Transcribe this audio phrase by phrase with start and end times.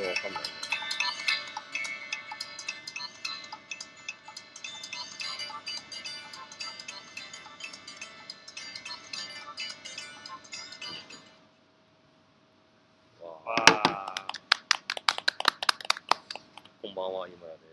[0.00, 0.42] 然わかんない。
[16.80, 17.64] こんばんは、井村です。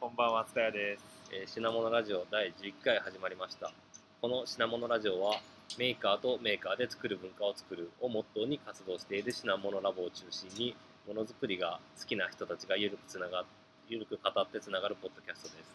[0.00, 1.04] こんばんは塚谷です。
[1.32, 3.72] えー品物ラジオ第11回始まりました。
[4.20, 5.40] この品物ラジオは
[5.78, 10.76] メーカーとメーカーで作る文化を作るをモットーに活動している品物ラボを中心に
[11.10, 13.44] ものづくりが好きな人たちがゆるくつなが
[13.88, 15.74] ゆるく語ってつながるポッドキャストです。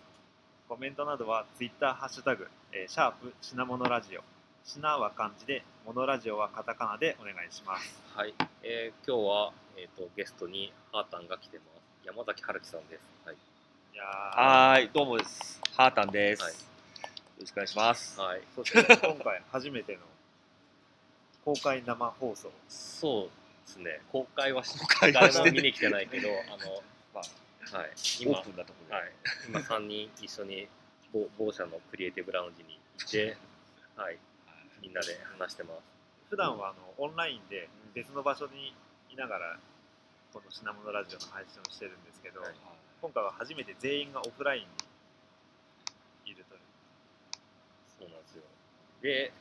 [0.69, 4.21] コメントなどはツイッターハッシュタグ、えーシャープ品物ラジオ。
[4.63, 8.01] 品は漢字でモノラジオはカタカナでお願いします。
[8.15, 12.07] はい、えー今日は、えー、とゲストにハータンが来てます。
[12.07, 13.35] 山崎春樹さんです、はい。
[13.35, 15.59] いやはーい、どうもです。
[15.75, 16.43] ハータンです。
[16.43, 16.53] はい。
[16.53, 16.57] よ
[17.41, 18.21] ろしくお願いします。
[18.21, 19.99] はい、ーそして 今回初めての
[21.43, 22.49] 公開生放送。
[22.69, 24.01] そうですね。
[24.11, 27.21] 公開はし公開は誰してねも見に来てないけどあの、ま
[27.73, 27.89] あ、はい、
[28.25, 28.93] オ今ープンなところで。
[28.93, 29.11] はい、
[29.49, 30.67] 今3人一緒に
[31.11, 33.37] 某某社のクリエイティブラウンジにいて、
[33.97, 34.17] はい、
[34.81, 35.81] みんなで話してます。
[36.29, 38.75] 普段はあのオンラインで別の場所に
[39.09, 39.59] いながら
[40.33, 42.55] この品物ラジオの配信をしてるんですけど、はい。
[43.01, 44.67] 今回は初めて全員がオフライン
[46.25, 46.61] にいるという。
[47.99, 48.43] そうなんですよ。
[49.01, 49.31] で、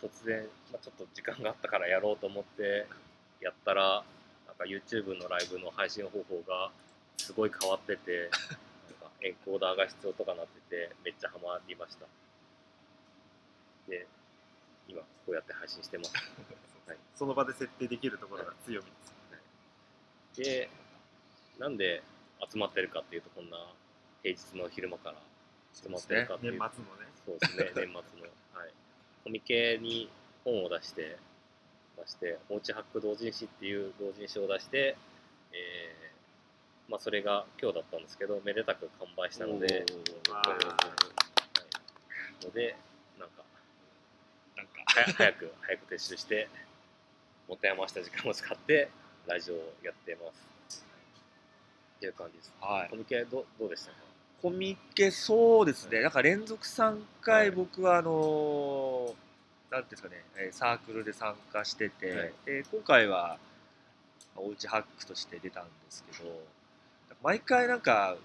[0.00, 2.86] 突然、まあ、ちょっと時間があったからやろうと思って
[3.40, 4.04] やったら、
[4.46, 6.70] なんか YouTube のライブの配信方法が
[7.16, 8.30] すごい変わってて、
[9.02, 12.06] なんかエンコーダーが必要とかなってて、めっちゃハマりました。
[13.88, 14.06] で、
[14.88, 16.14] 今こうやって配信してます。
[16.86, 18.86] はいその場で設定できるところが強み
[20.36, 20.70] です、で、
[21.58, 22.02] なんで
[22.52, 23.56] 集まってるかっていうと、こんな
[24.22, 25.16] 平日の昼間から
[25.72, 27.92] 集まってるかっていう年末のねそうですね、年末の。
[28.52, 28.72] はい。
[29.24, 30.10] コミケに
[30.44, 31.16] 本を出して、
[31.96, 34.96] 出して、おうちハック同人誌っていう同人誌を出して、
[35.52, 39.84] えー、まあそれが今日だったんですけど、めでたく完売したので、
[40.30, 40.56] あは
[42.42, 42.76] い、ので、
[43.18, 43.42] なんか、
[44.56, 44.72] なんか、
[45.16, 46.48] 早く、早く撤収して、
[47.48, 48.90] 持て余した時間を使って、
[49.26, 50.46] ラジオをやってます。
[51.96, 52.52] っていう感じです。
[52.60, 52.96] はいコ。
[52.96, 53.96] ミケどどうでしたか？
[54.42, 55.96] コミケ、そうですね。
[55.96, 59.14] はいなんか連続3はい回、僕は、あのー、
[59.70, 62.32] なんですかね、えーサークルで参加してて、はい。
[62.44, 63.38] で今回は、
[64.34, 66.30] まあおうちハックとして出たんですけど、
[67.22, 68.16] 毎回なんか、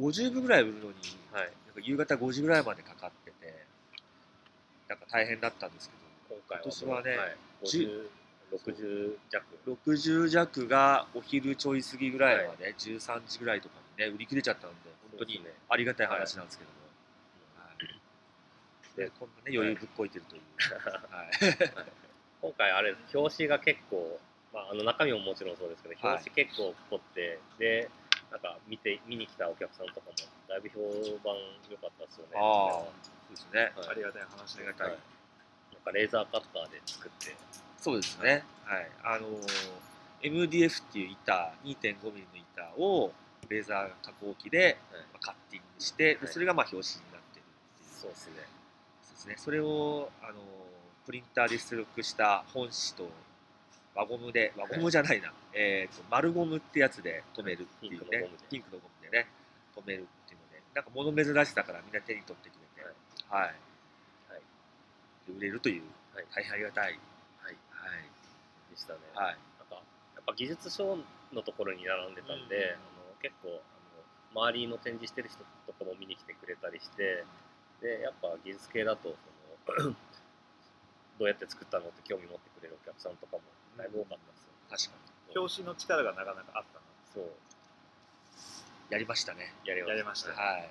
[0.00, 0.86] 50部ぐらい売るのに、
[1.32, 1.42] はい。
[1.42, 3.54] なんか夕方5時ぐらいまでかかってて、
[4.88, 5.90] なんか大変だったんです
[6.28, 8.08] けど、今年はねはい、50
[8.52, 9.46] 60弱。
[9.66, 14.78] 60弱がお昼ちょい過ぎぐらいまで、13時ぐらいとかにね売り切れちゃったので
[15.10, 16.83] 本当にありがたい話なんですけども、はい
[18.96, 20.42] でこんなね余裕ぶっこいてるという、
[21.10, 21.30] はい。
[22.40, 24.20] 今回あれ表紙が結構、
[24.52, 26.16] まあ、あの中身ももちろんそうですけどはい。
[26.18, 27.90] 表紙結構凝って、で
[28.30, 30.12] なんか見て見に来たお客さんとかも
[30.48, 30.80] だいぶ評
[31.24, 31.36] 判
[31.70, 32.32] 良かったですよね。
[32.36, 32.92] ああそ
[33.28, 33.72] うですね。
[33.76, 34.98] はいありがたい話でありがたい、はい。
[35.72, 37.34] なんかレーザーカッターで作って。
[37.78, 38.44] そうですね。
[38.64, 38.90] はい。
[39.02, 39.94] あのー
[40.24, 42.20] MDF っていう板 2.5mm の
[42.54, 43.12] 板を
[43.50, 45.02] レーザー加工機で、はい。
[45.12, 48.00] まあカッティングして、それがまあ表紙になってるっていう。
[48.00, 48.63] そうですね
[49.24, 50.34] ですね、それをあの
[51.06, 53.12] プリンターで出力した本紙と
[53.94, 58.04] 輪ゴムで輪ゴムじゃないな、えーと丸ゴムってやつで留めるっていうね。
[58.04, 58.44] ピンクのゴムで。
[58.50, 59.26] ピンクのゴムでね。
[59.76, 60.62] 留めるっていうので。
[60.74, 62.86] なんか物珍しさからみんな手に取ってくれて。
[63.30, 63.54] はい、
[64.28, 64.42] はい。
[65.26, 65.82] で売れるという、
[66.14, 66.26] はい。
[66.34, 66.84] 大変ありがたい。
[66.84, 67.56] はい。
[67.70, 68.02] はい。
[68.70, 69.38] でしたね、はい。
[69.58, 69.80] なんか
[70.16, 70.98] やっぱ技術書
[71.32, 73.14] のところに並んでたんで、うん。
[73.14, 73.62] あの結構
[74.34, 77.24] あの周りの展示してる人とかも見に来てくれたりして
[77.84, 79.92] でやっぱ技術系だとその
[81.20, 83.44] どうやって作ったのって興味持ってくれるお客さんとかも
[83.76, 85.38] だいぶ多かったですよ、確かに。
[85.38, 86.80] 表紙の力がなかなかあった
[87.12, 87.30] そう。
[88.90, 89.52] やりましたね。
[89.64, 90.30] やりまやりました。
[90.30, 90.70] はい。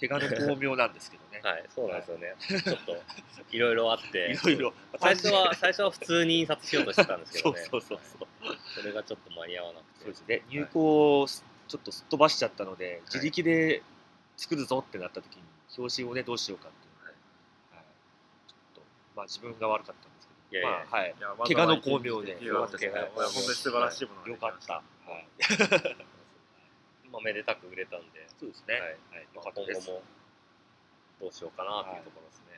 [0.00, 1.40] 怪我の巧妙なんですけどね。
[1.42, 2.34] はい、そうなんですよね。
[2.40, 2.96] ちょっと
[3.50, 4.72] いろいろあって、 いろいろ。
[4.98, 7.60] 最初は最初は普通に印刷しようとしてたんですけどね。
[7.70, 8.58] そうそうそうはい。
[8.74, 10.00] それがちょっと間に合わなくて。
[10.00, 13.82] そうですね入稿をちょっとすっ飛ばしちゃったので、自力で
[14.36, 15.42] 作るぞってなった時に
[15.76, 16.92] 表紙をねどうしようかっていう。
[17.04, 17.14] はい。
[18.48, 18.82] ちょっと
[19.14, 20.58] まあ自分が悪かったんですけど。
[20.58, 20.86] いやいや。
[20.90, 21.14] まあはい。
[21.16, 22.44] いや怪我の巧妙で。
[22.44, 22.62] よ。
[22.62, 23.00] かったですね。
[23.14, 24.66] 本当に素晴らしいものがでよきましかった。
[24.66, 24.72] た、
[25.12, 25.28] はい、
[27.12, 28.82] まあめでたく売れたんで、そうですね、はい。
[28.82, 28.88] は
[29.22, 29.28] い。
[29.34, 30.02] まあ今後も
[31.20, 32.50] どうしようかなっていうところですね。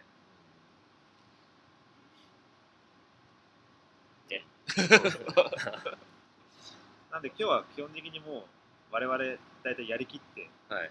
[7.12, 8.44] なんで今日は基本的にもう
[8.90, 9.18] 我々
[9.62, 10.90] 大体やりきってはい。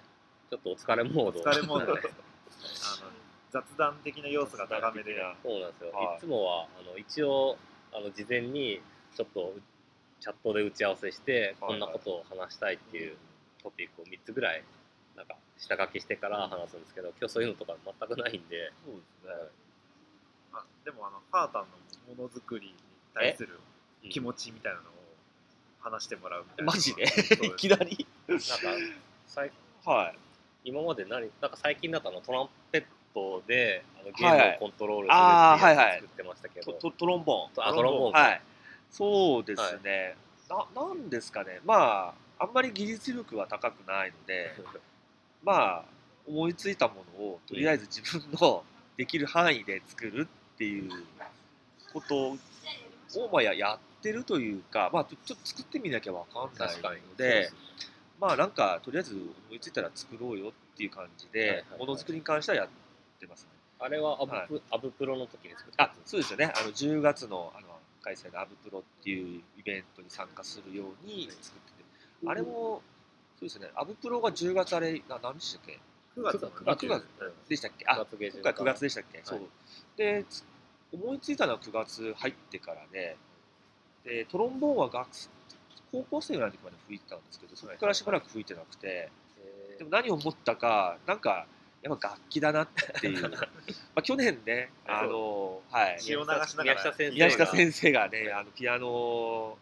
[0.51, 1.39] ちょっとお疲れモード。
[1.39, 3.11] お疲れモードはいで あの
[3.51, 5.15] 雑談的な要素が高めで。
[5.41, 5.91] そうなんですよ。
[5.91, 6.17] はい。
[6.17, 7.57] いつもはあの一応
[7.93, 8.81] あの事前に
[9.15, 9.53] ちょっと
[10.19, 13.17] チャットで打ち合わせして、はいこんなことを話したいっていう
[13.63, 14.63] トピックを3つぐらい
[15.15, 19.51] なんか下書きしてから話すんですけど、今日そういうのとか全くないんで、そうですね。
[20.51, 21.67] あでもあのハータン
[22.09, 22.75] のものづくりに
[23.13, 23.57] 対する
[24.09, 24.93] 気持ちみたいなのを
[25.79, 26.73] 話してもらうみたいな。
[26.73, 27.05] マジで？
[27.47, 28.05] いきなり？
[28.27, 28.45] なんか
[29.27, 29.49] 最
[29.85, 30.30] はい。
[30.63, 37.67] 今まで何なんか最近だとあのトランペットであのゲはいはいームをコントロールするっていうはいはいやつ作ってましたけど、トトトロンボーン。
[37.67, 38.41] あトロンボーンか、はい。
[38.91, 40.15] そうですね。
[40.49, 41.59] ななんですかね。
[41.65, 44.51] まあ、あんまり技術力は高くないので、
[45.43, 45.83] まあ、
[46.27, 48.63] 思いついたものを、とりあえず自分の
[48.97, 50.91] できる範囲で作るっていう
[51.93, 52.37] こと
[53.19, 57.49] を、まあ、ややってるというか、まあ、ちょっと作ってみなきゃわかんないので、
[58.21, 61.79] まあなんかとりあえず思いついたら作ろうよっていう感じで、はいはいはい。
[61.79, 62.67] ものづくりに関してはやっ
[63.19, 63.49] てますね。
[63.79, 67.67] あれはアブプ,、アブプロの時に作ったやあつそうですよね、あの10月のあの
[68.03, 72.83] 開催のアブプロっていうイベントに参加するように作ってて、あれも
[73.39, 75.79] そうですね、アブプロが10月あれ、な何でしたっけ
[76.15, 76.41] ？9月。
[76.43, 77.03] の9あ9月。
[77.49, 77.85] でしたっけ？
[77.87, 79.39] あ9月下旬今回9月でしたっけ、そう。
[79.39, 79.47] はい
[79.97, 80.43] でつ
[80.93, 83.15] 思いついたのは9月入ってからで
[84.03, 85.29] でトロンボーンは学生
[85.91, 89.77] 高校生ぐらいの時まで吹いてたんですけどそこからしばらく吹いてなくて、えー。
[89.79, 91.45] でも何を思ったかなんか
[91.83, 92.67] やっぱ楽器だなっ
[93.01, 93.29] ていう。
[93.29, 93.37] ま
[93.95, 95.97] あ去年ねあのはい。
[95.99, 96.75] 血を流しながら。
[96.75, 99.57] 宮下先生宮下先生生がねあのピアノを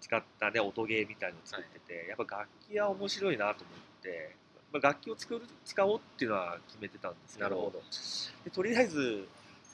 [0.00, 4.34] 使ったね音ゲーみたいのを作ってて、やっぱ楽器は面白いなと思って、
[4.72, 7.82] まあ、楽器を作る使おうっていうのは決めてたんですけどなるほど。
[8.44, 9.28] でとりあえず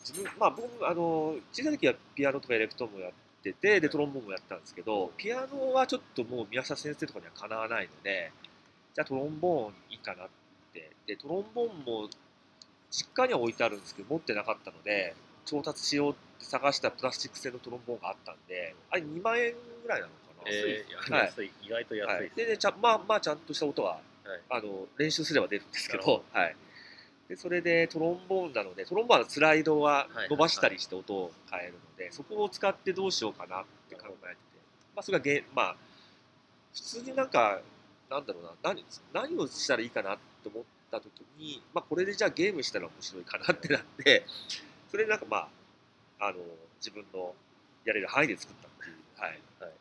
[0.05, 8.33] 自分まあ僕もあの小さい時はピアノとかエレクトーンもやっててでトロンボーンもやったんですけどピアノはちょっともう宮下先生とかにはかなわないので
[8.95, 10.91] じゃあトロンボーンいいかなって。
[11.07, 12.09] でトロンボーンも
[12.91, 15.15] 実家には置いてあるんですけど持ってなかったので
[15.47, 21.27] 調達しようって探したプラスチック製のトロンボーンがあったんであれ2万円ぐらいなのかな、えー、はい。
[21.27, 21.51] 安い。
[21.63, 24.41] 意外と安いはい、です、ででちゃんまあまあちゃんとした音ははい。
[24.51, 26.23] あの練習すれば出るんですけど。
[26.33, 26.57] はい、
[27.29, 34.39] でそれでトロンボーンなのでトロンボーンはスライドは伸ばしたりして音を変えるので、そこを使ってどうしようかなって考えてて、
[34.97, 35.77] まあ、それがゲまあ
[36.75, 37.61] 普通になんか
[38.11, 44.25] なんだろうな何何をしたらいいかなって思った時に、まあ、これでじゃあゲームしたら面白いかなってなって
[44.91, 45.49] それでなんかま
[46.19, 46.39] ああの
[46.81, 47.35] 自分の
[47.85, 49.41] やれる範囲で作ったっていう、はい。
[49.61, 49.73] はい。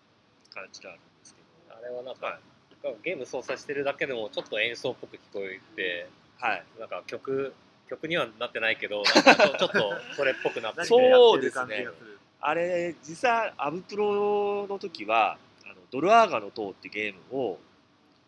[0.53, 1.75] 感じがあるんですけど。
[1.75, 2.39] あれはなんか、は
[2.91, 2.95] い。
[3.03, 6.07] ゲーム操作してるだけでもちょっと演奏っぽく聞こえて
[6.39, 6.63] はい。
[6.79, 7.53] なんか曲
[7.89, 11.87] 曲にはなってないけど なんかちょちょっとそれっぽくなって何そうですね。
[12.39, 17.59] あれ実際アブプロの時はあのドルアーガの塔ってゲームを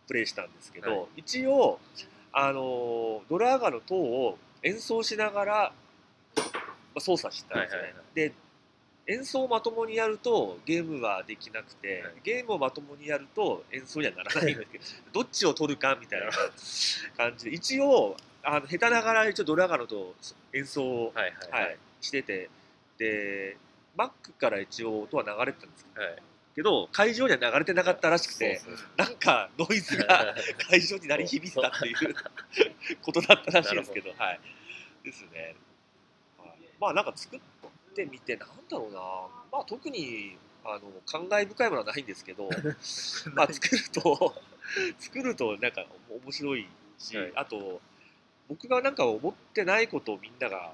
[0.08, 1.08] プレイしたんですけど、はい。
[1.18, 1.80] 一応
[2.32, 5.54] あのドルアーガの塔を演奏しながら、
[6.36, 6.44] ま
[6.96, 8.34] あ、操作してたんですよね、はいはいはで
[9.10, 12.14] 演奏をまともにやるとゲームはできなくて、はい。
[12.24, 14.84] ゲームをまともにやると演奏にはならないんですけど
[15.14, 16.28] どっちを取るかみたいな
[17.18, 20.14] 感じで一応あの下手ながら一応ドルアーガの塔
[20.54, 22.50] 演奏をはいはいははいい、してて
[23.00, 23.58] で
[23.98, 26.16] Mac から一応音は流れてたんですはい。
[26.56, 28.62] けど会場には流れてなかったらしくて
[28.96, 30.36] なんかノイズが
[30.70, 32.16] 会場に鳴り響いてたっていう
[33.02, 34.14] ことだったらしいんですけど。
[34.18, 34.40] はい。
[35.04, 35.56] ですね、
[36.38, 36.50] はい。
[36.80, 37.40] まあなんか作っ
[38.00, 39.00] てみてなんだろうな。
[39.52, 42.50] まあ特にあの感慨深いものはないんですけど
[43.34, 44.36] まあ作ると
[45.00, 45.86] 作るとなんか
[46.24, 47.82] 面白いし、はいあと
[48.48, 50.74] 僕がなんか思ってないことをみんなが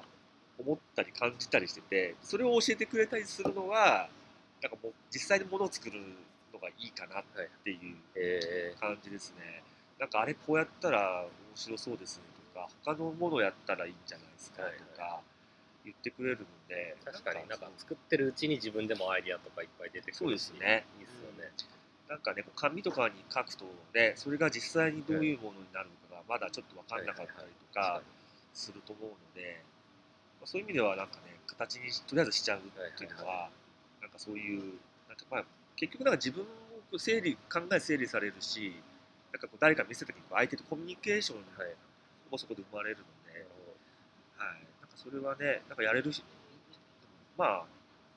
[0.58, 4.10] 思ったり感じたりしててそれを教えてくれたりするのが
[4.62, 6.00] なんかもう実際にものを作る
[6.54, 7.24] のがいいかなっ
[7.66, 7.76] てい。
[7.76, 9.62] うえ感じですね。
[10.00, 12.24] なんかあれこうやったら面白そうですね
[12.54, 15.22] とか他のものやったらいいんじゃないですかはいとか
[15.86, 17.48] 言ってくれるのでー確かに。
[17.48, 20.18] なんか作ってるうちに自分でもアイディアとかいっぱい出てくるし。
[20.18, 20.86] そうですね。
[21.00, 21.52] いいですよね。
[22.10, 28.02] なんかね紙とかに書くとねそれが実際にどういうものになるのかがまだちょっと分かんなかったりとか
[28.54, 29.64] すると思うので、
[30.40, 33.50] まあそういう意味ではなんかね形にとりあえずしちゃうっていうのは
[34.02, 34.78] なんかそういう
[35.10, 35.44] なんかまあ
[35.76, 38.76] 結局なんか自分も整理考え整理されるし
[39.34, 41.76] なんかこう誰か見せた時に相手とコミュニケーションはい。
[42.32, 43.25] もそこで生まれるので、
[44.96, 46.24] それはねなんかやれるし
[47.38, 47.64] まあ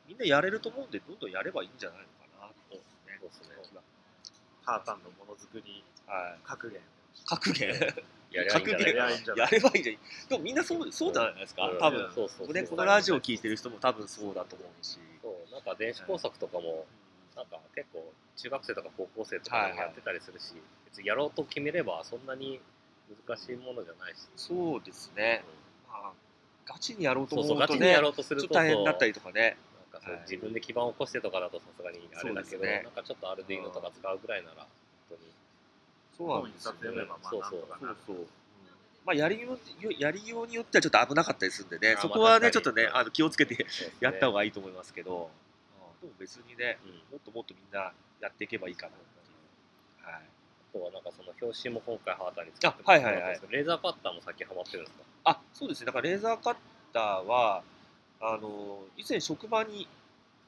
[0.06, 2.04] みんなやれると思うんでどんどんやればいいんじゃないの
[2.38, 3.80] かなと、ね、どそうですね。
[4.64, 6.38] ハータンのものづくりはい。
[6.44, 6.80] 格言。
[7.26, 7.68] 格言？
[8.30, 9.00] やりゃいいんじゃない？
[9.00, 9.52] ゃいいんじゃない？
[10.28, 11.12] でもみんなそうそう。
[11.12, 11.78] じゃないですか、うん。
[11.78, 12.12] 多分。
[12.14, 14.98] そうそうね、このラジオを聞いてる人も多分そうだと思うし。
[15.22, 15.52] そう。
[15.52, 16.86] なんか電子工作とかも
[17.36, 20.54] なんか結構中学生とか高校生とかやってたりするし、
[20.86, 22.60] 別にやろうと決めればそんなに
[23.26, 25.42] 難しいものじゃないし、そうですね。
[25.46, 25.54] まあ、
[26.68, 29.56] ガチにやろうと思うとね、ちょっと大変だったりとかね。
[29.90, 30.22] かそうはい。
[30.22, 32.82] 自分で基盤を起こしてとかだとさすがにあれだけど、ね。
[32.84, 34.66] なんかちょっとアルディーノとか使うぐらいなら本
[35.10, 35.20] 当に。
[36.16, 38.16] そうなんですよ本一冊読めばまあそうそうそうそう。
[39.06, 39.58] まあ、やりよう
[39.98, 43.64] やりようによってはちょっと危なかったりするんでね、そこはね、ちょっとね、あの気をつけて
[44.00, 45.30] やった方がいいと思いますけど、
[45.80, 46.90] あーでも別にね、うん。
[46.92, 50.12] もっともっとみんなやっていけばいいかなっていう。
[50.12, 50.20] はい、あ
[50.72, 53.22] とはなんかその表紙も今回ハーターに作ってあはいはいはい。
[53.22, 55.04] もらったんですけどレーザーカッターもさっきハマってるんですか？
[55.24, 56.56] あそうですね、だからレーザーカッ
[56.92, 57.62] ターは、
[58.20, 59.86] あの以前、職場に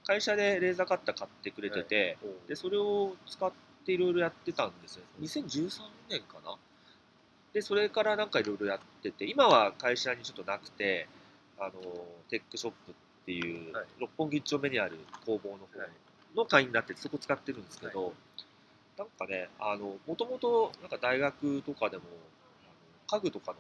[0.07, 2.17] 会社でレーザーカッター買ってくれてて、
[2.49, 3.53] でそれを使っ
[3.85, 5.03] ていろいろやってたんですよ。
[5.21, 6.57] 2013年かな？
[7.53, 11.09] で、それからなんかいろいろやってて、今は会社にちょっとなくて、
[11.59, 11.73] あの
[12.31, 12.95] テックショップっ
[13.27, 13.87] ていう、はい。
[14.01, 15.89] 六本木一丁目にある工房の方はい
[16.35, 18.15] の会員になってて、そこ使ってるんですけど、
[19.01, 22.05] なんかね、あの、もともとなんか大学とかでも、
[23.09, 23.53] あの家具とか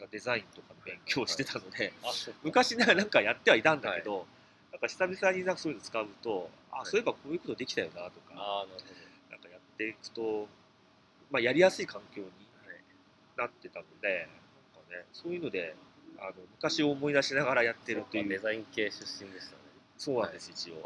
[0.00, 2.40] のデザインとかの勉強をしてたので、あそうか。
[2.42, 4.24] 昔ねなんかやってはいたんだけど、
[4.72, 6.86] なんか久々になんかそういうの使うと、あ、はい。
[6.86, 8.70] そういえばこういうことできたよなとか、なる
[9.30, 10.48] なんかやっていくと、
[11.30, 12.28] まあ、やりやすい環境に
[13.36, 14.28] なってたので、
[14.74, 15.76] なんかね、そういうので、
[16.18, 19.61] あの昔を思い出しながらやってるという、ザイン系出身でしたね
[20.02, 20.82] そうなんです、一応。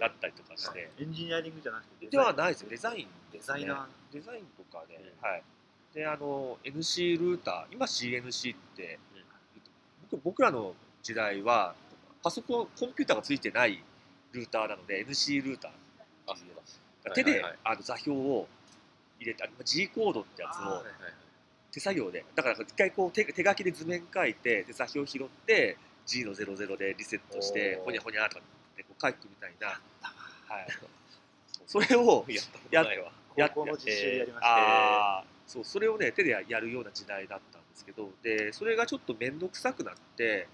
[0.00, 0.90] だったりとかして。
[0.98, 5.42] エンジニアリングじゃなくてではないですよ、デザインデザイナーデザインとかで、うんはい。
[5.94, 8.98] で、あの、NC ルーター、今 CNC って、
[10.10, 11.76] 僕僕らの時代は、
[12.24, 13.84] パソコン、コンピューターがついてない
[14.32, 15.70] ルーターなので、NC ルーター
[16.26, 16.54] あっていう。
[16.64, 18.48] そう手で、あの座標を
[19.20, 20.82] 入れた G コードってやつを
[21.70, 22.24] 手作業で。
[22.34, 28.42] だから一回こう手手書きで図面書いてで座標拾って G の00でリセットしてほにゃほにゃとか
[28.74, 30.68] ってこう書くみたいな、はい、
[31.66, 32.24] それを
[32.70, 33.12] やったないわ。
[33.36, 40.48] や高校の実習でやりました、あーそうそれをね手でやるような時代だったんですけどでそれがちょっと面倒くさくなって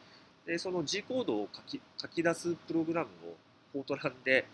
[0.47, 3.37] でその G コードを書き書き出すプログラムを
[3.73, 4.47] フォートランで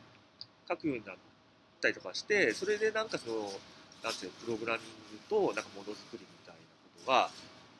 [0.69, 1.17] 書くようになっ
[1.81, 3.37] たりとかしてそれでなんかその
[4.03, 6.61] なんていうのプログラミングとなんかものづくりみたいな
[6.99, 7.31] ことが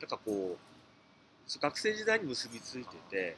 [0.01, 0.74] なんかこう
[1.47, 3.37] 学生時代に結びついてて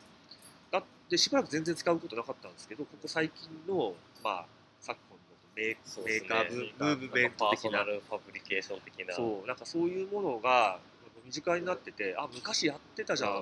[0.72, 4.46] だってしばらく全然使うことなかったんですけどここ最近のまあ
[4.80, 9.14] 昨今のメーメーカーブムーブメントパー的なソナルファブリケーション的な。
[9.14, 10.80] そうなんかそういうものが
[11.26, 13.36] 身近になっててあ昔やってたじゃん。
[13.36, 13.42] うん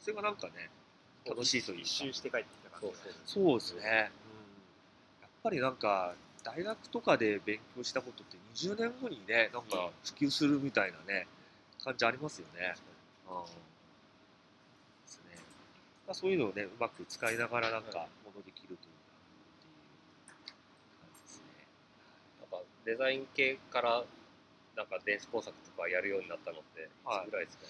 [0.00, 0.70] それがなんかね
[1.28, 1.82] 楽しいというか。
[1.82, 3.58] 一周して帰ってきた感じそう。
[3.58, 3.84] ですね、うん、
[5.20, 11.26] やっぱりなんか大学とかで勉強したことって20年後にねなんか普及するみたいなね
[11.84, 12.74] 感じありますよね。
[13.28, 13.69] うん
[16.10, 21.62] まあ、そういうのをねうまく使いながらなんかものできるというかう感じですね。
[22.40, 24.02] なんかデザイン系から
[24.76, 27.28] なんか電子工作とかやるようになったのっていはい。
[27.28, 27.64] つぐらいですか、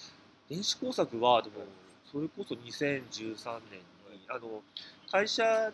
[0.49, 1.55] 電子工作はでも
[2.11, 3.77] それこそ2013年
[4.17, 4.63] にあの
[5.11, 5.71] 会社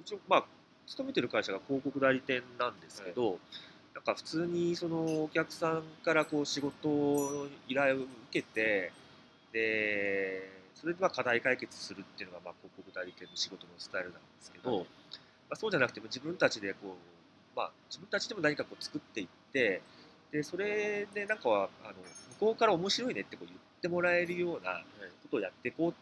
[0.00, 0.44] うちまあ
[0.86, 3.38] 勤めてる会社が広告代理店なんですけど、
[3.94, 8.90] なんか普通にそのお客さんからこう仕事の依頼を受けて
[9.52, 14.86] でそれでまあ課題解決するっていうのがまあ広告代理店の仕事のスタイルなんですけど、はい。
[15.48, 19.80] まあ、そうじゃなくても自分たちでこう、まあ、自分たちでも何かこう作っていって
[20.32, 24.82] でそれでなんかはあの向こうから面白いねってこう言ってもらえるような
[25.22, 25.92] ことをやっていこうっ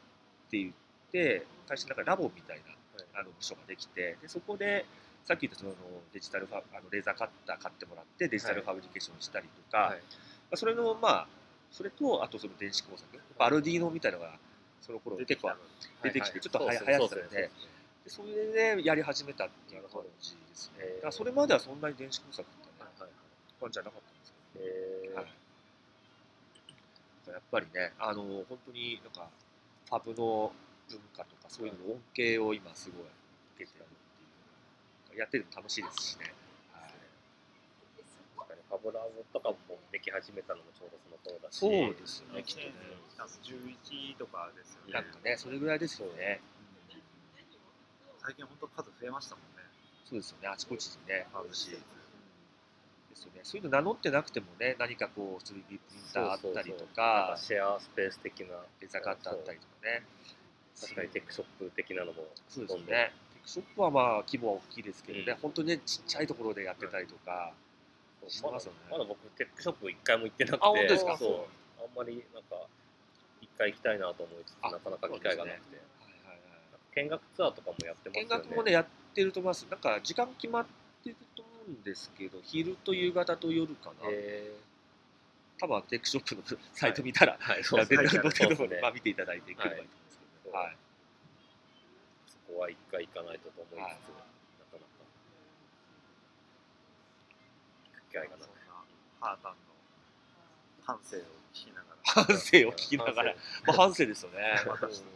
[0.51, 0.73] て言っ
[1.13, 4.87] て会社の中でラボみたいなあの部署ができてでそこで
[5.25, 5.73] さっき言ったその
[6.13, 9.97] デジタルファあのレーザーカッター買ってもらってデジタルファブリケーションしたりとか、はい。
[9.97, 9.99] ま
[10.53, 11.27] あ、それのまあ
[11.71, 13.07] それとあとその電子工作
[13.39, 14.33] バルディーノみたいなのが
[14.85, 15.53] その頃結構
[16.03, 17.51] 出てきてちょっとはや流行ってたので。
[18.05, 20.85] でそれでやり始めたっていう感じですね。
[20.85, 20.95] へー。
[20.97, 23.11] だからそれまではそんなに電子工作ってねはいはい
[23.59, 25.17] 感じじゃなかったんですけどえー。
[25.17, 25.27] はい、
[27.33, 29.31] やっぱりね、あの本当になんか
[29.89, 30.53] ファブの
[30.91, 33.07] 文化とかそういうのの恩恵を今すごい
[33.57, 36.44] 受けてるっていうやってるの楽しいですしね。
[38.75, 39.57] かブラボとかも
[39.93, 42.75] でき始めたのもちょうどその頃だしそうですよね、きっとね。
[43.17, 45.05] 多分11とかですよね、なん。
[45.05, 46.41] かね、それぐらいですよね。
[48.19, 49.63] 最近本当数増えましたもんね。
[50.05, 51.77] そうですよね、あちこちにね、ファブシーズ
[53.11, 53.41] ですよね。
[53.45, 55.81] そういうの名乗ってなくてもね、何かこう 3D プリン
[56.13, 58.65] ターあったりとなんかか、シェアスペース的な。
[58.81, 60.03] レザーカッターあったりとかね。
[60.81, 62.27] 確かにテックショップ的なのも。
[62.49, 63.13] そうですね。
[63.35, 65.37] テックショップはまあ規模は大きいですけどね、うん。
[65.41, 67.53] 本当にね、ちっちゃいところでやってたりとか、
[68.43, 68.79] まだますよね。
[68.91, 70.65] まだ僕テックショップ一回も行ってなくて。
[70.65, 71.17] あ本当ですか？
[71.19, 71.47] そ
[71.81, 71.83] う。
[71.83, 72.67] あんまりなんか
[73.41, 76.39] 一回行きたいなと思いつつあなかなか機会がなくて、はいはいはい
[76.97, 80.67] 見学ツアーとかもやってますよ見ね学もねやってると思いますなんか時間決まっ
[81.03, 84.53] てると思うんですけど昼と夕方と夜かな、え
[85.59, 87.65] 多分テックショップの サイト見たら、ーはい。
[87.65, 88.81] そう絶ですね対載ってですね。
[88.81, 90.67] まあ見ていただいていければいいと思うんですけど、はい。
[90.67, 90.77] はい。
[92.47, 93.99] こは一回行かないとと思いつつ、はいなか
[94.75, 94.85] なか
[97.85, 98.47] 行く機会がな
[99.19, 99.75] ハータンの
[100.87, 101.99] 反省を聞きながら。
[102.07, 103.35] 反省を聞きながら、
[103.67, 104.39] まあ、反省ですよね。
[104.69, 105.11] 私うん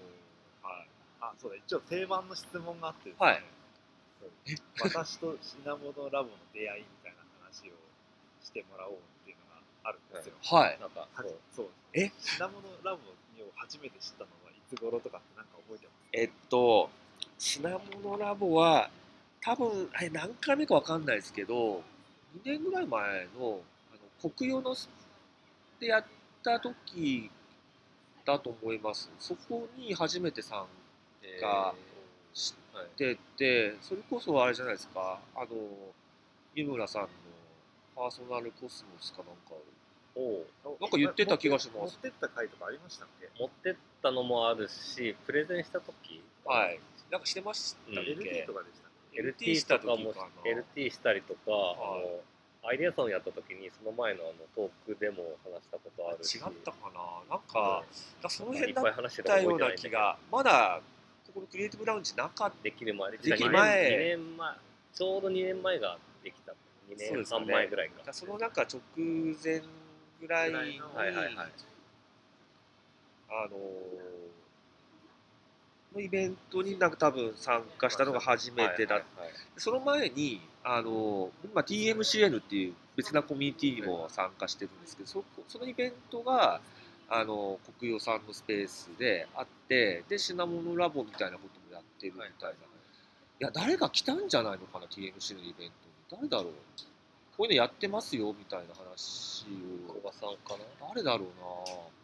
[0.66, 0.88] はい。
[1.20, 1.56] あそうだ。
[1.62, 3.44] 一応定番の質問があってですね、はい。
[4.82, 7.72] 私と品物ラボの出会いみたいな話を
[8.42, 10.78] してもらおうっていうのがあるんですよ、はい。
[10.80, 11.38] なんかはそう。
[11.54, 11.68] そう。
[11.94, 12.10] え？
[12.18, 13.14] 品物ラボを
[13.54, 16.90] 初めて知ったのはいつ頃とかってなんか覚えてますえっと、
[17.38, 18.90] 品物ラボは、
[19.40, 21.84] 多分あれ何回目かわかんないですけど、
[22.36, 23.60] 2年ぐらい前の
[23.92, 23.94] あ
[24.24, 24.88] の国用のス
[25.80, 26.04] でやっ
[26.42, 27.30] た時
[28.24, 29.10] だと思います。
[29.18, 30.66] そこに初めて参
[31.22, 35.46] えがーしはい加て、それこそあれじゃないですか、あの、
[36.54, 37.08] 湯村さんの
[37.96, 39.54] パーソナルコスモスかなんか
[40.14, 40.44] を。
[40.80, 41.94] なんか言ってた気がします。
[41.94, 43.28] 持ってった回とかありましたっけ？
[43.40, 46.80] 持ってったのもあるしプレゼンした時はい。
[47.10, 48.20] なんかしてましたっけ、うん。
[48.20, 48.87] LT とかでした
[49.18, 52.20] LT した時かな LT したりとか、はいあの
[52.68, 57.36] アイデアソンやった時にその前のあのトークでも話したことあるし違ったかな？
[57.36, 57.82] なんか、
[58.14, 60.80] なんかその辺だったたような気が、まだ
[61.28, 63.12] ここのクリエイティブラウンジなかっできる前。
[63.12, 63.90] できる2前。
[63.90, 64.54] 年2年前。
[64.92, 66.54] ちょうど2年前ができた2
[66.98, 67.46] 年半そうですかね。
[67.52, 68.12] 前ぐらいかた。
[68.12, 68.80] そのなんか直
[69.42, 69.62] 前
[70.20, 71.36] ぐらいはいはいはい。
[73.30, 74.17] あのー
[75.94, 78.96] のイベントになんか多分参加したのが初めてだ。
[78.96, 79.34] っはいはいはい。
[79.56, 86.60] その前に、あの今 TMCN っていう別なコミュニティにも参加してるんですけど、そそのイベントが、
[87.10, 92.56] あの国用さんのスペースであって、で、品物ラボみたいなこともやってるみたいな。
[93.40, 95.70] いや、誰が来たんじゃないのかな、TMC のイベン
[96.10, 96.28] トに。
[96.28, 96.52] 誰だろう。
[97.36, 99.46] こういうのやってますよ、みたいな話
[99.88, 99.92] を。
[99.92, 100.88] 古賀さんかな。
[100.88, 101.28] 誰だろう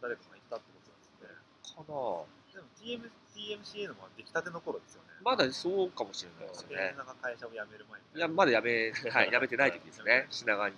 [0.00, 1.28] 誰かが言ったってことなんですね。
[1.76, 2.24] なかな。
[2.54, 6.94] でも TM TMCA のも出来たての頃ですよねまだそうかもしれないですでね。
[6.96, 10.76] な会社を辞める前にいや、まだやめ、はい、 やめてない時ですね、品川に。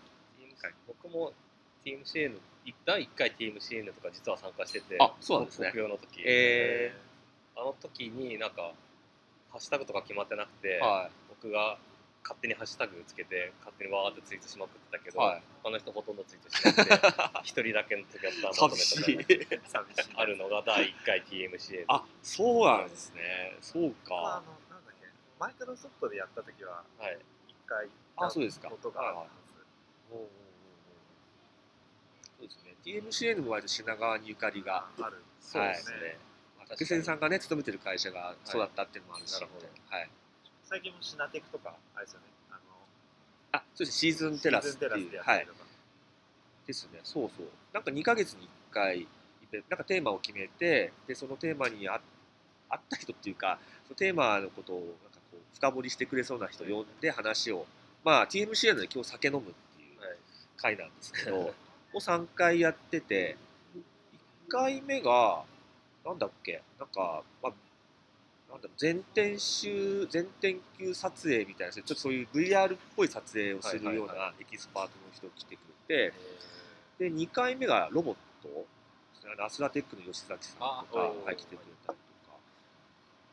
[0.86, 1.32] 僕も
[1.84, 2.40] TMCN
[2.84, 6.92] 第1回 TMCN とか実は参加しててあそうなんですねの時え
[7.54, 8.72] あの時になんか
[9.50, 11.10] ハッシュタグとか決まってなくて、ー、はい。
[11.28, 11.78] 僕が
[12.26, 15.42] 勝手にハッシュタグつけて勝手にわーってツイートしまくってたけど、はい。
[15.62, 19.86] 他の人ほとんどツイートしなくて一人だけのトキャッターまとめとか。
[19.86, 20.14] 寂しい。
[20.16, 23.22] あるのが第1回 TMCN あ、そうなんですね。
[23.62, 24.42] そうまあ。
[24.42, 25.06] のなんだっけ。
[25.38, 27.18] マイクロソフトでやった時ははい。
[27.46, 27.86] 一回
[28.16, 28.70] あそうですか。
[28.70, 29.54] ことがあります
[30.10, 30.30] うんうんうんうん
[32.38, 32.74] そうですね。
[32.84, 35.22] TMCN も割と品川にゆかりが、ある。
[35.40, 36.18] そうですね、
[36.68, 39.68] 竹仙さんがね、勤めてる会社がそうだったっていうのもあるし、なるほど。
[39.88, 40.10] はい。
[40.66, 42.60] 最近もシナテクとかあれですよねあの
[43.52, 43.98] あ、そうです。
[43.98, 45.46] シーズンテラスっていう、はい
[46.66, 47.00] ですね。
[47.04, 47.46] そうそう。
[47.72, 49.06] なんか2ヶ月に1回、
[49.68, 52.00] なんかテーマを決めて、で、そのテーマにあ
[52.68, 57.66] あった人っていうか、そのテーマのことをなんかこう深掘りしてくれそうな人を呼んで話を、
[58.04, 59.42] まあ TMCN で今日酒飲むっ
[59.76, 60.16] ていうはい
[60.56, 61.54] 回なんですけど、を
[61.94, 63.36] 3回やってて、
[64.48, 65.44] 1回目が、
[66.04, 67.52] なんだっけ、なんか、まあ、
[68.56, 76.12] なんだろう全天集、全天球撮影みたいな、ちょっとそういう VR っぽい撮影をするようなエキスパートの人が来てくれて、
[76.98, 78.66] で、2回目がロボット、
[79.44, 82.38] アスラテックの吉崎さんとか、あはい、来てくれたりとか、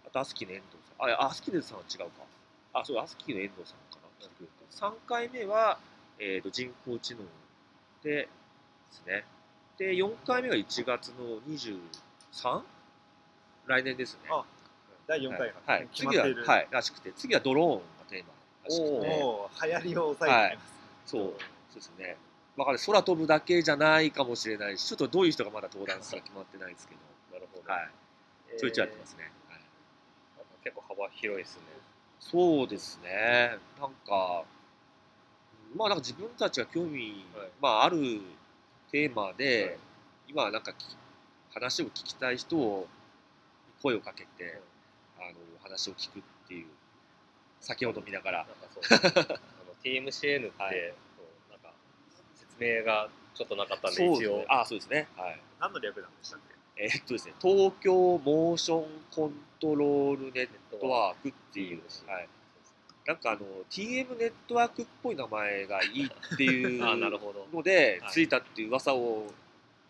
[0.07, 2.05] あとアスキーの遠藤さん、あ、アスキーのさんは違うか。
[2.73, 4.53] あ、そう、アスキーの遠藤さんかな、来てくれて。
[4.71, 5.79] 3回目は、
[6.19, 7.21] えー、と人工知能
[8.03, 8.29] でで
[8.91, 9.23] すね。
[9.77, 12.61] で、4回目が1月の 23?
[13.67, 14.29] 来年ですね。
[15.07, 20.73] あ第4回がはい、はい、決まっている、次は、はい、らしくて、次はドローンがテーマらしくて、流行りを抑えていきます、
[21.05, 22.17] そう、そうですね。
[22.55, 26.99] わかる空飛ぶだけじゃないかもしれないし、ちょっとどういう人がまだ登壇するか決まってないですけど、
[27.33, 29.31] なるほど、はい、ちょいちょいやってますね。
[29.49, 29.59] はい、
[30.63, 31.63] 結構幅広いですね。
[32.19, 33.57] そうですね。
[33.79, 34.43] なんか、
[35.75, 37.49] まあなんか自分たちが興味、はい。
[37.59, 38.21] まあある
[38.91, 39.77] テーマで、はい。
[40.29, 40.95] 今なんかき
[41.53, 42.87] 話を聞きたい人を
[43.81, 44.61] 声をかけて、
[45.29, 46.67] あの話を聞くっていう。
[47.59, 48.37] 酒を飲みながら。
[48.39, 48.83] なんかそう
[49.29, 49.33] あ
[49.65, 50.93] の TMCN って、はい。
[51.17, 51.73] そうなんか
[52.35, 54.37] 説明がちょっとなかったんで一応。
[54.39, 55.07] ねあそうですね。
[55.15, 55.39] はい。
[55.61, 56.39] 何の略なんでしたっ
[56.75, 56.83] け？
[56.83, 62.27] えーっとですね東京モーションコントロールネットワークっていう、はい、
[63.05, 67.47] なんかあの TM ネットワークっぽい名前がいいっていう あなるほど。
[67.53, 68.11] のではい。
[68.11, 69.27] ついたっていう噂を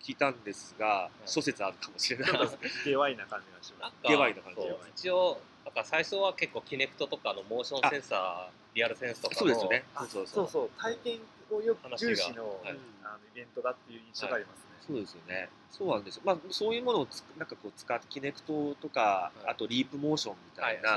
[0.03, 2.31] 聞いたんですが、い諸説あるかもしれない。
[2.31, 3.93] ちょっとゲワイな感じがします。
[3.93, 4.61] なんかゲバイな感じ。
[4.95, 9.83] 一応だから最初は結構キネクトとかのモーションセンサーリアルセンスとかのそうですよね。
[9.95, 10.69] あそうそうそう。
[10.77, 11.19] 体験
[11.51, 14.63] をよく重視のはいあのイベントだっていう印象がありますね。
[14.85, 15.49] そうですよね。
[15.71, 16.21] そうなんですよ。
[16.25, 19.49] まあ、そういうものをつなんかこう使って、キネクトとか、はい。
[19.51, 20.89] あとリープモーションみたはいいな、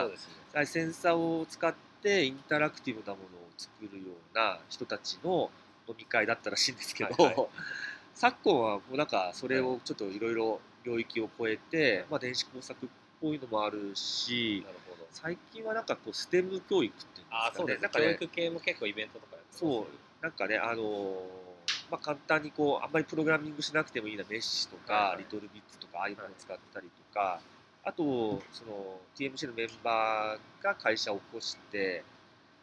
[0.54, 5.50] はいセンサーを使ってインタラクティブなものを作るような人たちの
[5.88, 7.46] 飲み会だったらしいんですけど、はいはい
[8.16, 12.88] 昨今はもうなんかそれをちょっといろいろ領域を超えて、まあ、電子工作っ
[13.20, 15.06] ぽいのもあるしなるほど。
[15.12, 19.84] 最近はなんかこうステム教育っていうんああそうですなんかね教育系も結構イベントとかそう。
[20.22, 21.16] なんかねあのー
[21.90, 25.18] まあ、簡単にこうあんまりプログラミングしなくてもいいなメッシとか、はいはい。
[25.18, 27.40] リトルビッツとかああいうものを使ったりとか、
[27.84, 28.02] あと
[28.52, 32.02] その TMC のメンバーが会社を起こして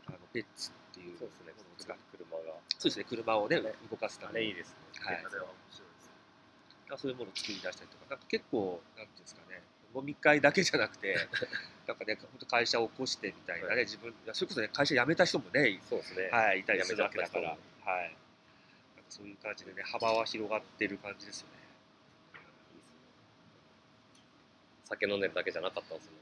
[0.08, 1.54] あのペッツっていうそうですね。
[1.56, 2.44] ものを使っ車が。
[2.80, 3.06] そうですね。
[3.08, 4.46] 車をねね動かすたあめに。
[4.48, 7.02] れいいですねはいあれは面白いです。
[7.02, 9.62] そういうものを作り出したりとかなんか結構なんていうんですかね
[9.96, 11.16] 飲み会だけじゃなくて
[11.88, 17.56] なんかね本当会社を起こしてみたいなね、はい自分いやそれこそね会社辞めた人もねそうですねはい、いたりするわけだから、は
[18.02, 18.16] い、
[18.96, 21.54] なんかそういう感じでね、幅は広がってる感じですよね。
[24.86, 26.14] 酒飲んでるだけじゃなかったんですね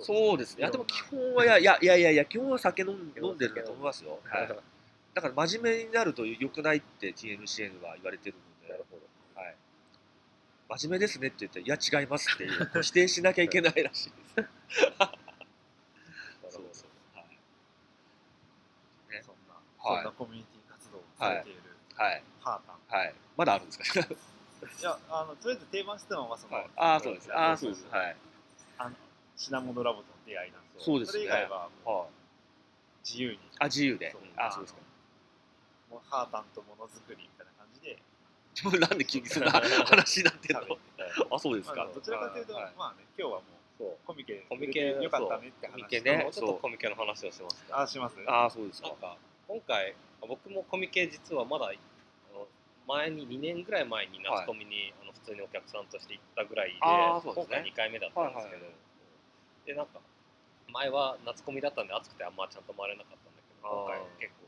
[0.00, 0.60] そうですね。
[0.60, 4.20] いや、でも基本は、いやいやいやいや基本は酒飲んでると思いますよ。
[4.24, 4.38] は。
[4.38, 4.56] はい
[5.18, 8.72] だから真面目になると良くないって TMCN は言われてるので
[9.34, 9.56] はい。
[10.78, 12.46] 真面目ですねって言って、いや違いますって
[12.82, 14.48] 否定しなきゃいけないらしいです。
[16.54, 16.90] そうそう。
[17.18, 17.24] はい。
[19.12, 21.62] ねそんな、はいそんなコミュニティ活動をされている
[21.96, 22.22] はい。
[22.38, 22.98] ハータン。
[23.00, 23.14] はい。
[23.36, 24.00] まだあるんですか？
[24.00, 26.70] いや、あのとりあえず定番してたのはその、はい。
[26.76, 27.32] ああ、そうです。
[27.34, 27.88] ああ、そうです。
[27.90, 28.16] はい。
[28.78, 28.94] あの
[29.36, 30.80] 品物ラボとの出会いなんですよ。
[30.80, 32.08] そうですねそれ以外はもうはい。
[33.04, 34.14] 自由に、あ、自由で。
[34.36, 34.87] あ、そうですか。
[35.90, 37.98] もうハータンとものづくりみたいな感じで。
[38.80, 39.50] なんで急にそんな
[39.86, 40.78] 話になってんの？
[41.30, 41.84] あ、そうですか。
[41.84, 42.74] まあ、どちらかというと、はい。
[42.76, 43.40] まあね、今日は
[43.78, 46.28] もうコミケコミケよかったねって話コミケね。
[46.32, 48.16] ちょっとコミケの話をしますかあ、します？
[48.26, 48.88] ああ、そうですか。
[48.88, 48.96] なん。
[48.98, 49.16] か。
[49.46, 51.72] 今回僕もコミケ実はまだ
[52.86, 57.56] 前に2年ぐらい前に夏コミに、あの普通にお客さんとして行ったぐらいであーそうですね。
[57.56, 58.72] 今回2回目だったんですけど、はいはい
[59.66, 60.00] でなんか
[60.72, 64.47] 前は夏コミだったんで暑くてあんまちゃんと回れなかったんだけど今回結構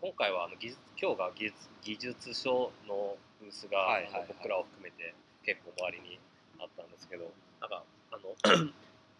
[0.00, 4.24] 今回はあの技術今日が技術技術書のブースが、はいはいはい。
[4.28, 6.18] 僕らを含めて結構周りに
[6.60, 7.30] あったんですけど
[7.60, 7.82] なんか
[8.12, 8.34] あの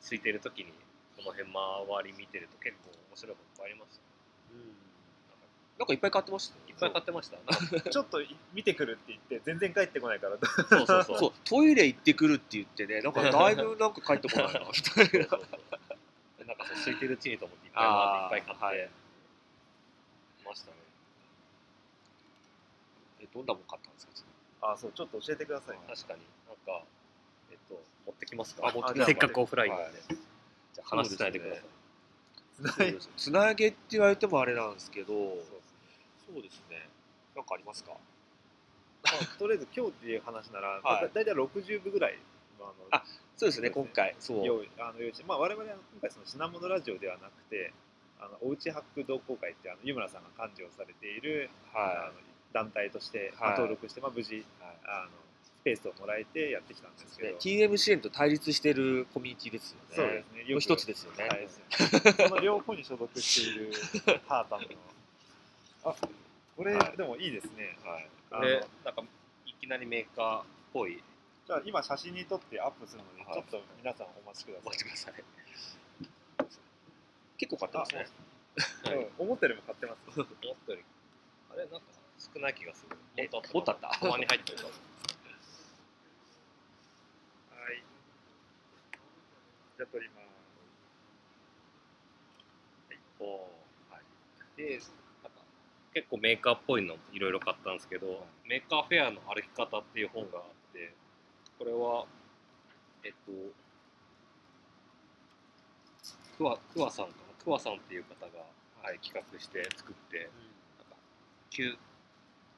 [0.02, 0.72] 空いてる時に
[1.16, 4.02] この辺周り見てると結構面白いこといっぱいありました
[5.78, 6.56] なんかいっぱい買ってました？
[6.68, 7.90] いっぱい買ってました。
[7.90, 10.36] ちょっとい見てくるって言って全然帰ってこないから。
[10.68, 11.18] そうそうそう。
[11.18, 15.26] そう、トイレ行ってくるって言ってね、なんかだいぶなんか帰ってこないな、みたいな。
[16.46, 18.90] なんかそう空いてるうちにと思っていっぱい回っていっぱい買って、はい
[20.48, 20.76] ましたね。
[23.20, 24.12] え、どんなもん買ったんですか
[24.72, 25.78] あ、そう、ちょっと教えてください。
[25.86, 26.82] 確かになんか、
[27.50, 28.66] えっと、持ってきますか？
[28.68, 29.98] あ持ってきますせっかくオフラインなんで。
[29.98, 30.16] はい
[30.74, 31.62] じゃあ話しないでくださ
[32.84, 32.92] い。
[32.92, 35.12] はいつなげって言われてもあれなんですけど、
[36.26, 36.88] そうですね。
[37.36, 37.92] なんかありますか？
[37.92, 42.18] まあとりあえず今日っていう話なら、はいだだいたい60部ぐらい
[42.58, 43.04] のあのあ
[43.36, 44.14] そうですね、今回。
[44.18, 44.44] そう。
[44.44, 47.72] 用意あの用意してまあ、我々は今回その品物ラジオではなくて
[48.20, 52.12] あのおうちハック同好会ってあの湯村さんが幹事をされている、あはの
[52.52, 54.44] 団体として、まあはい登録して、まあ、無事い。
[54.84, 55.10] あの
[55.58, 59.96] スペースをもらえてやってきたんですけねど、TM 支援と対立してるコミュニティですよね。
[59.96, 61.24] そうですねの一つですよね。
[61.28, 63.72] はい、その両方に所属している
[64.28, 64.66] ハータンの
[65.84, 65.94] あ
[66.56, 68.08] これ、はいでもいいですねはい。
[68.30, 69.02] あのこれ、なんか、
[69.46, 71.02] いきなりメーカーっぽい。
[71.46, 75.37] じゃあ今写真に撮ってアップするので、はいちょっと皆さんお待ちくださいお待ちください。
[77.38, 78.06] 結構買ってますね。
[79.16, 80.20] 思ったよりも買ってます。
[80.20, 80.26] 思っ
[80.66, 80.84] たより、
[81.52, 81.86] あれ、なんか
[82.18, 82.96] 少ない気がする。
[83.16, 83.98] えもっとあった。
[84.00, 84.06] た？
[84.06, 84.58] まに入ってる。
[84.64, 84.72] はい。
[89.76, 90.28] じゃあ撮ります。
[93.20, 93.28] おー
[93.90, 94.02] はい、
[94.56, 94.78] で
[95.24, 95.40] なんか
[95.92, 100.94] 結構メーカーっぽいのいろいろ買ったんですけど、メーカーフェアの歩き方っていう本があって
[101.58, 102.06] これは
[103.02, 103.32] えっと
[106.36, 108.44] クワクワさんかなクワさんっていう方が、
[108.82, 110.30] はい、企画して作って
[110.78, 110.96] なんか
[111.50, 111.76] 旧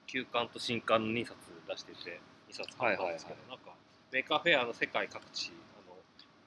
[0.06, 1.36] 旧刊と新刊の2冊
[1.68, 3.74] 出してて2冊買ったんですけど、なんか
[4.10, 5.96] メーカーフェアの世界各地あの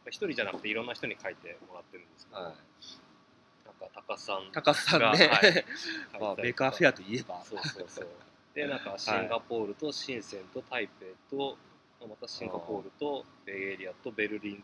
[0.08, 2.54] 一人じゃなくていろんな人に書いてもらってるんですけど、はい。
[3.66, 5.66] なんか高須さん高須さんね、がはい
[6.20, 8.08] まあ、メーカーフェアといえば、そうそうそう。
[8.54, 11.58] で、なんかシンガポールと深センと台北と、
[12.02, 14.64] またシンガポールとベイエリアとベルリン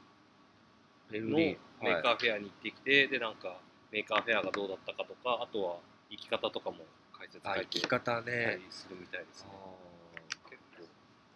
[1.18, 3.58] のメーカーフェアに行ってきて、で、なんか
[3.92, 5.78] メーカーフェアがどうだったかとか、あとは
[6.12, 6.78] 行き方とかも
[7.18, 8.66] 解説はい、書いてたねり。
[8.70, 9.50] するみたいですね。
[9.54, 10.84] あ結構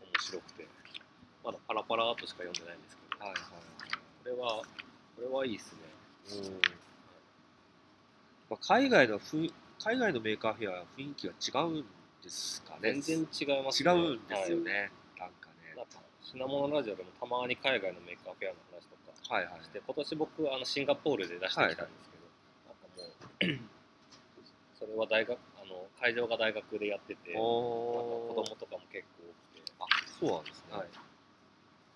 [0.05, 0.67] 面白くて、
[1.43, 3.41] まだパラパラーとしか読んでないんですけど、ーはいはい。
[4.23, 4.63] これは
[5.15, 5.93] これはいいっすね。
[6.45, 6.61] うん
[8.49, 9.49] まあ、海外のふ
[9.83, 11.85] 海外のメーカーフェアは雰囲気が違うん
[12.23, 13.91] ですかね全然違います違ね。
[13.91, 19.63] うんですよね、なんかねなんか品物ラジオでもたまに海外のメーカーフェアの話とかはいはい。
[19.63, 22.27] して、今年僕あのシンガポールで出してきたんですけど、
[22.67, 23.69] なんかもう
[24.79, 29.85] それは大学あの会場が大学でやってて、なんか子お供とかも結構多くて、あ
[30.19, 30.87] そうなんですね、はい、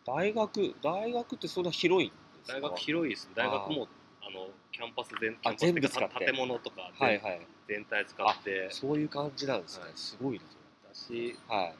[0.06, 2.60] 大学大学ってそんな広いんですか？
[2.60, 3.30] 大学広いです。
[3.36, 3.88] 大学も
[4.22, 6.26] あのキャンパス全あキャンパス全部使って？
[6.26, 7.48] 建物とか全,、はいはい。
[7.68, 8.68] 全体使って。
[8.72, 9.92] そういう感じなんですね、はい。
[9.96, 10.44] すごいな
[10.88, 11.58] だし、それ。
[11.58, 11.76] はい。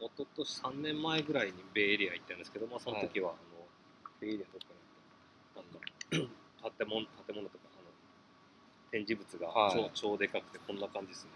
[0.00, 3.38] 一昨年3年前ぐらいにベイエリア行ったんですけど、まあ、その時は、あの
[4.22, 4.70] ベイエリアどっか
[6.12, 7.90] になんか建物建物とかあの
[8.92, 9.90] 展示物がはい。
[9.92, 11.30] 超,、超でかくてこんな感じですね。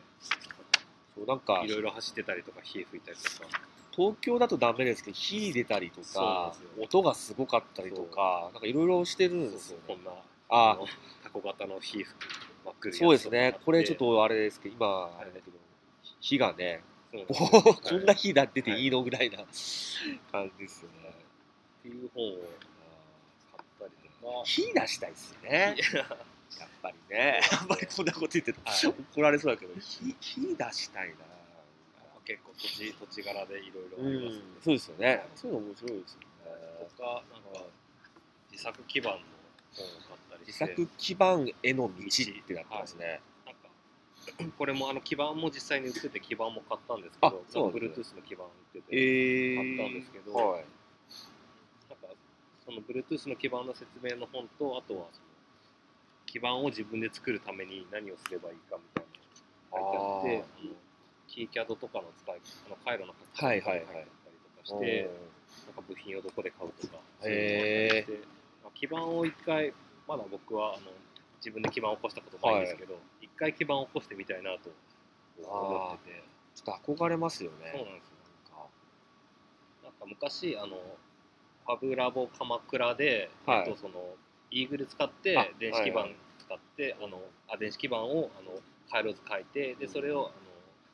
[1.17, 3.61] そうなんかいろいろ走ってたりとか火吹いたりとか。
[3.91, 9.85] 東京だとダメですけど火出たりとか音がすごかったりとかなんかいろいろしてるんですよね。
[9.89, 10.11] こんな
[10.51, 10.87] あの
[11.25, 12.29] タコ型の火吹く
[12.65, 13.59] 真っ黒そうですね。
[13.65, 15.57] これちょっとあれですけど今あれだけど
[16.21, 16.83] 火がね
[17.27, 18.87] こんな火だ出てい。
[18.87, 19.39] いのぐらいな
[20.31, 21.15] 感じですよね。
[21.81, 22.37] っていう本を
[24.23, 25.77] 買ったりとか火出したいですよね。
[25.77, 26.07] いや。
[26.59, 27.41] やっぱりね。
[27.61, 28.87] あんまりこんなこと言ってるとはい。
[29.15, 31.15] 怒られそうだけど火火出したいな。
[32.25, 34.41] 結構土地土地柄でいろいろうありますね。
[34.41, 35.23] ん、そうですよね。
[35.37, 36.27] そういうの面白いですよね。
[36.97, 37.67] とか、なんか
[38.51, 39.19] 自作基盤の
[39.75, 43.69] 本を買ったり自作基盤への道ってなってますね、なんか
[44.59, 50.69] これもあの基盤も実際に売ってて基盤も買ったんですけど、あそうなんです Bluetooth の基盤売ってて、えー、買ったんですけどはい、なんか
[52.67, 55.27] その Bluetooth の基盤の説明の本と、あとはその
[56.27, 59.07] 基盤を自分で作るために何をすればいいかみたい
[59.73, 60.75] なのが書いてあって、あの
[61.29, 65.11] キーキャドとかの使いあの回路の書き方はいはいはい書いてあったりとかして、
[65.67, 67.01] なんか部品をどこで買うとか、ま
[68.69, 69.73] あ基盤を一回、
[70.09, 70.91] まだ僕はあの
[71.39, 74.71] 自分で基盤を起こしたことないんですけど、一、回基盤を起こしてみたいなと
[75.39, 76.23] 思ってて、
[76.55, 77.73] ちょっと憧れますよね。
[77.73, 78.17] そうなんですよ。
[79.85, 80.77] なんか昔、あの
[81.67, 83.59] ファブラボ鎌倉で、はい。
[83.61, 83.95] えっと、その
[84.51, 86.17] イーグル使ってあ電子基板はいはい。
[86.39, 88.55] 使って、あのあ電子基板をあの
[88.91, 90.35] 回路図書いてでそれをあの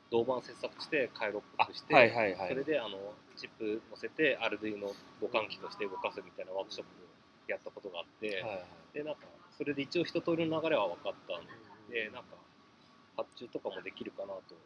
[0.09, 2.49] 銅板切削して回路っぽくして、はいはいはい。
[2.49, 2.97] それであの
[3.37, 4.89] チップ乗せてアルドゥイの
[5.21, 7.05] 互換機として動かすみたいなワークショップを
[7.47, 8.65] やったことがあって、はいはい。
[8.93, 9.21] でなんか
[9.57, 11.45] それで一応一通りの流れは分かったん。
[11.91, 12.33] でなんか
[13.17, 14.57] 発注とかもできるかなと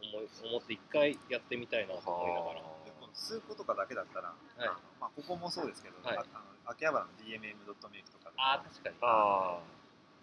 [0.00, 2.62] 思い思って一回やってみたいなと思いながら。
[3.10, 4.32] でこの数個とかだけだったら、い。
[4.58, 6.16] あのまあ、ここもそうですけど、はい。
[6.16, 8.96] ああの秋葉原の DMM.make とかでもああ確かに。
[9.02, 9.58] あ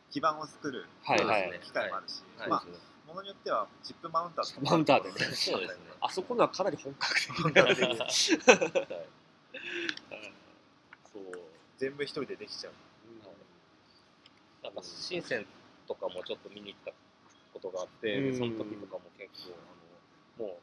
[0.10, 1.60] 基板を作るはいはい。
[1.62, 2.50] 機械もあるし、はい。
[2.50, 2.64] まあ、
[3.08, 5.16] ものによってはチップマウンターとかマウンターでね。
[5.36, 5.84] そうですね。
[6.00, 7.96] あそこのはかなり本格的はい。
[7.98, 8.10] な
[11.12, 11.24] そう
[11.78, 12.74] 全部一人でできちゃう。
[14.64, 15.46] なんか深セン
[15.88, 16.92] とかもちょっと見に行った
[17.54, 18.38] ことがあって、うん。
[18.38, 19.56] その時とかも結構
[20.40, 20.58] あのもう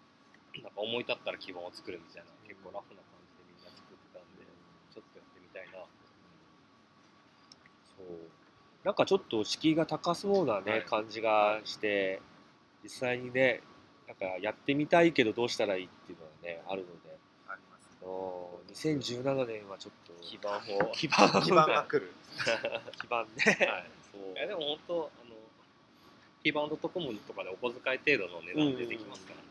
[0.62, 4.46] なんか思い立ったら基盤を作るみたいな結構ラフな感じでみんな作ってたんで
[4.94, 5.84] ちょっとやってみたいな。
[7.96, 8.30] そう。
[8.84, 10.82] なんかちょっと敷居が高そうなね、はい。
[10.84, 12.20] 感じがして
[12.82, 13.62] 実際にね
[14.06, 17.16] なんかやってみたいけどどうしたらいいっていうのはねあるので。
[17.48, 20.92] ありますおー2017年はちょっと基板を。
[20.94, 22.12] 基板が来る。
[23.00, 23.90] 基板ね、はい。
[24.12, 24.32] そう。
[24.32, 25.34] いやでも本当あの
[26.42, 29.42] キーバンドットコムとかでお小遣い程度の値段でできますから、で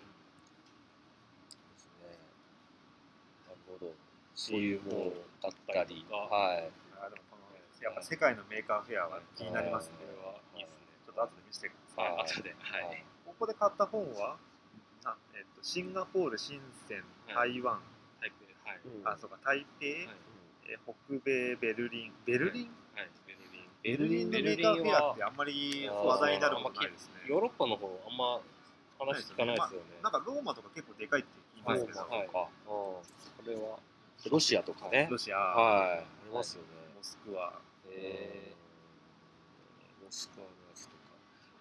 [1.76, 2.20] すね
[3.48, 3.92] なるほど
[4.36, 6.06] そういうものだったり。
[6.10, 6.70] はい。
[7.00, 9.96] あでもこのやっぱ世界のメーカーフェアは気になりますね。
[10.00, 10.62] これはい。
[10.62, 12.12] いですねちょっと後で見せてください。
[12.12, 12.26] はい。
[12.26, 12.56] 後で。
[12.60, 13.06] はい、はい。
[13.26, 14.38] ここで買った本は
[15.04, 17.80] な、えっとシンガポール、深セン、台湾、
[18.20, 18.46] タイペイ。
[18.66, 19.08] はい、うん。
[19.08, 19.38] あそうか。
[19.44, 20.10] 台北、はい。
[20.66, 22.14] え北米ベルリン。
[22.26, 23.10] ベルリン、はい、
[23.84, 27.28] ベルリンベルリンのメーカーフェアってあんまり話題になることないですね。
[27.28, 28.40] ヨーロッパの方あんま
[28.98, 30.00] 話聞かないですよね。
[30.02, 32.28] なんかローマとか結構でかいって言いますけど、はい。
[32.28, 33.04] か、こ
[33.46, 33.80] れは
[34.30, 35.08] ロシアとかね。
[35.10, 35.98] ロシア、はい。
[36.00, 37.54] ありますよね、モスクワ、
[37.90, 40.04] えー。
[40.04, 40.96] モスクワのやつとか。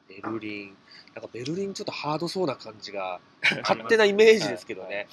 [0.08, 0.76] ベルリン。
[1.14, 3.20] なんかベルリンちょっとハードそうな感じが
[3.62, 5.06] 勝手なイメージですけどね、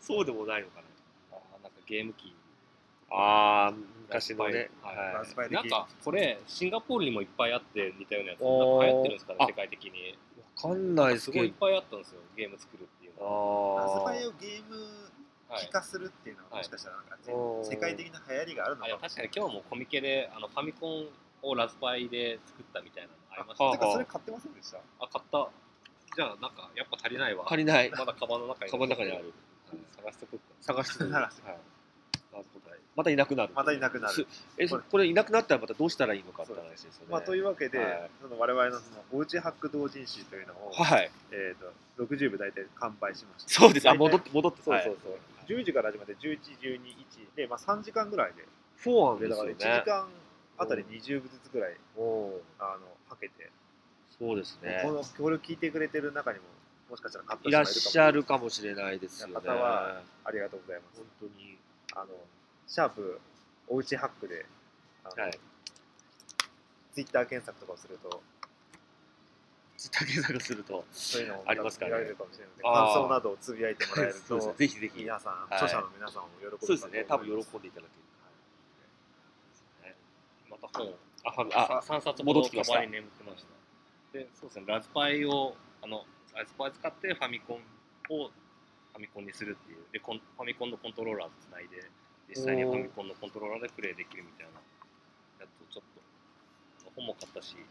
[0.00, 0.82] そうでもないのか
[1.32, 2.34] あなんかゲーム機。
[3.10, 3.72] なああ
[4.06, 4.70] 昔のね。
[4.82, 5.50] はい。
[5.50, 8.40] なんかこれシンガポールにもいっぱいあって似たようなやつ。
[8.40, 9.46] なんか流行ってるんですかねあ。
[9.46, 10.18] 世界的に。
[10.56, 11.44] わかんないですけど。
[11.44, 15.13] すごいいっぱいあったんですよゲーム作るっていうのはラズあパイをゲームはい
[15.58, 17.16] 機化するっていうのはもしかしたらなんか
[17.62, 21.06] 世界的な流行りがあるのかも確かに今日もコミケであのファミコン
[21.42, 24.78] をラズパイで作ったみたいなのありましあたてかそれ買ってませんでした？
[25.00, 25.48] あ買った。
[26.16, 27.44] じゃあなんかやっぱ足りないわ。
[27.44, 27.90] 借りない。
[27.90, 28.70] まだカバンの中に。
[28.70, 29.34] カバンの中にある。
[29.70, 29.78] はい。
[29.96, 30.42] 探しとくか。
[30.60, 31.56] 探してみる探しはい。
[32.96, 33.52] またいなくなる。
[33.54, 34.28] またいなくなする。
[34.56, 37.06] えそこれいなくなったらまたどうしたらいいのかって話ですよね。
[37.10, 38.10] まあ、というわけで、はい。
[38.22, 41.10] その我々のそのおうちハック同人誌というのを、はい。
[41.32, 43.50] えー、と60部大体完売しました。
[43.50, 43.88] そうです。
[43.90, 45.12] あ戻って戻ってそうそうそう。
[45.46, 48.44] 10時から始まって11、12、1で、まあ、3時間ぐらいで、
[48.76, 50.08] そうなんでだから1ですよね時間
[50.56, 53.50] あたり20部ずつぐらい、おあの、はけて、
[54.18, 54.80] そうですね。
[54.84, 56.44] このこれを聞いてくれてる中にも、
[56.90, 59.34] もしかしたら買ったいらっしゃるかもしれないですよね。
[59.34, 61.02] 方はありがとうございます。
[61.20, 61.28] 本。
[61.28, 61.58] 当に。
[61.94, 62.08] あの、
[62.66, 63.20] シャープ、
[63.68, 64.46] おうちハックで、
[65.02, 65.38] はい。
[66.92, 68.22] ツイッター検索とかをすると、
[69.84, 74.52] ツイッター検索するとそういうのをありますかられるかもしれないので、感想などをつぶやいてもらえるそうですね。
[74.52, 75.02] と、ぜひぜひ。
[75.04, 77.04] 皆さん、はい著者の皆さんも喜ぶそうですね。
[77.04, 78.00] 多分喜んででいただけ
[79.92, 79.96] る
[80.48, 80.88] また本
[81.24, 82.74] ああ3冊戻ってきました。
[82.74, 84.18] カバンに眠ってました。
[84.18, 84.64] でそうですね。
[84.66, 87.60] ラズパイをあのラズパイ使ってファミコン
[88.08, 89.84] をファミコンにするっていう。
[89.92, 91.84] でコンファミコンのコントローラーとつないで
[92.32, 96.00] 実際にファミコンのコントローラーでプレイできるみたいなやつをちょっと
[96.96, 97.64] 本も買ったし、はい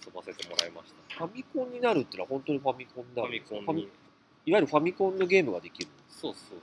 [0.00, 1.24] 遊ばせてもらいました。
[1.26, 3.88] ファミコンになるってのは本当にファミコンファミコンに。
[4.46, 6.58] いわゆるファミコンのゲームができるそうそう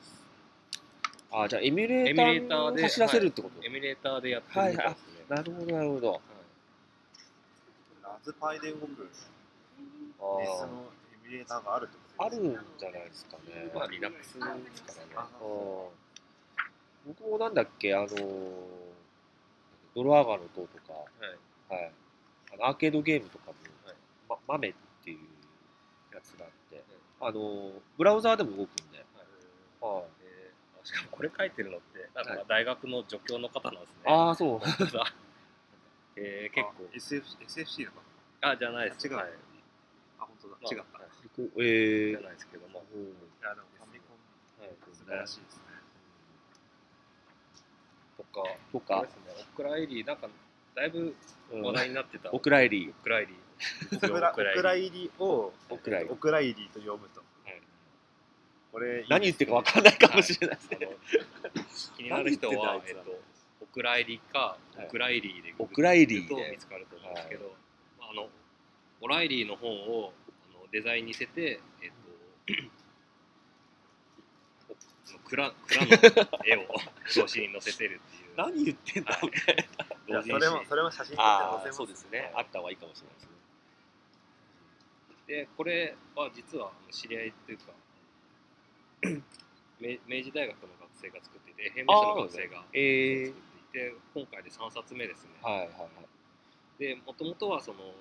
[1.34, 6.22] あじゃあエミュレエーターを走らせるってこと、エミュレーターでやってるみたいですね、なるほどなるほど。
[8.04, 9.32] ラズパイで動くネス
[10.20, 10.24] あ
[10.68, 12.50] のエミュレーターがあるってこあとですね。
[12.50, 14.62] るんじゃないですかね、まあリラックスですからね。
[15.16, 15.88] ああー。
[17.08, 18.14] 僕もなんだっけ、あのー、
[19.96, 21.82] ドロアガの塔とか、はい。
[21.82, 21.92] はい、
[22.54, 23.54] あのアーケードゲームとかも、
[23.86, 23.96] はい。
[24.30, 25.18] ま、豆っていう
[26.14, 26.84] やつがあって、
[27.20, 29.04] あのーブラウザーでも動くんで、
[29.82, 30.04] はい。
[30.24, 30.88] えー。
[30.88, 34.60] しかもこれ書いてるのってなんか大学の助教の方なんですね、ああ、そう。
[36.16, 36.90] えー、結構。
[36.94, 38.02] SF SFC のか
[38.42, 39.16] あじゃないです違う。
[39.16, 39.26] はい。
[40.20, 40.58] あ、本当だ。
[40.62, 41.00] まあ違った。
[41.00, 41.12] はい。
[41.58, 42.12] えー。
[42.12, 43.06] じゃないですけども、うんい
[43.42, 45.64] や、でもファミコンはい、素晴らしいですね。
[48.18, 48.44] とか。
[48.72, 49.02] とか。
[49.04, 49.10] ね。
[49.54, 50.28] オクライリーなんか
[50.76, 51.16] だいぶ
[51.52, 52.90] うん話題になってた、お蔵入り。
[52.90, 53.04] オ。
[53.04, 53.38] クライリー
[54.00, 55.54] オクラオクライリーを。
[55.70, 57.22] オクラ入りと読むと。
[57.44, 57.62] はい。
[58.72, 60.78] これ、何言ってるか分かんないかもしれないですね。
[61.98, 63.20] 気になる人はえっと
[63.62, 64.86] オクライリーかはい。
[64.86, 67.54] オクライリーでオクライリーとで見つかると思うんですけど、
[68.00, 68.30] まあ、あの
[69.02, 70.14] オライリーの本を
[70.54, 71.92] あのデザインにせて、えっ
[72.48, 72.54] と、
[75.06, 75.92] その蔵蔵の
[76.46, 76.62] 絵を
[77.16, 78.21] 表紙に載せてるっていう。
[78.46, 79.56] 何言ってんだはいみたい
[80.14, 80.24] な。
[80.24, 81.72] それも、それも写真撮って。
[81.72, 82.32] そうですね。
[82.36, 83.32] あった方がいいかもしれないですね。
[85.32, 87.72] でこれは実は知り合いっていうか
[89.80, 95.32] 明明治大学の学生が作っていて平面書の学生がえー作っていて今回で3冊目ですね。
[95.42, 96.84] はいはいはい。
[96.84, 97.96] でもともとはその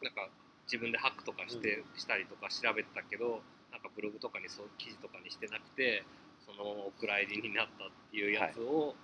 [0.00, 0.30] なんか
[0.64, 3.40] 自分でハックとかして、したりとか調べてたけど
[3.72, 6.04] なんかブログとかにそう記事とかにしてなくて
[6.44, 8.94] そのお蔵入りになったっていうやつを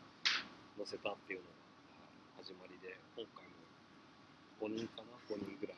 [0.76, 3.54] 載せたっていうのが始まりで今回も
[4.60, 5.76] 5人かな？5人ぐらい。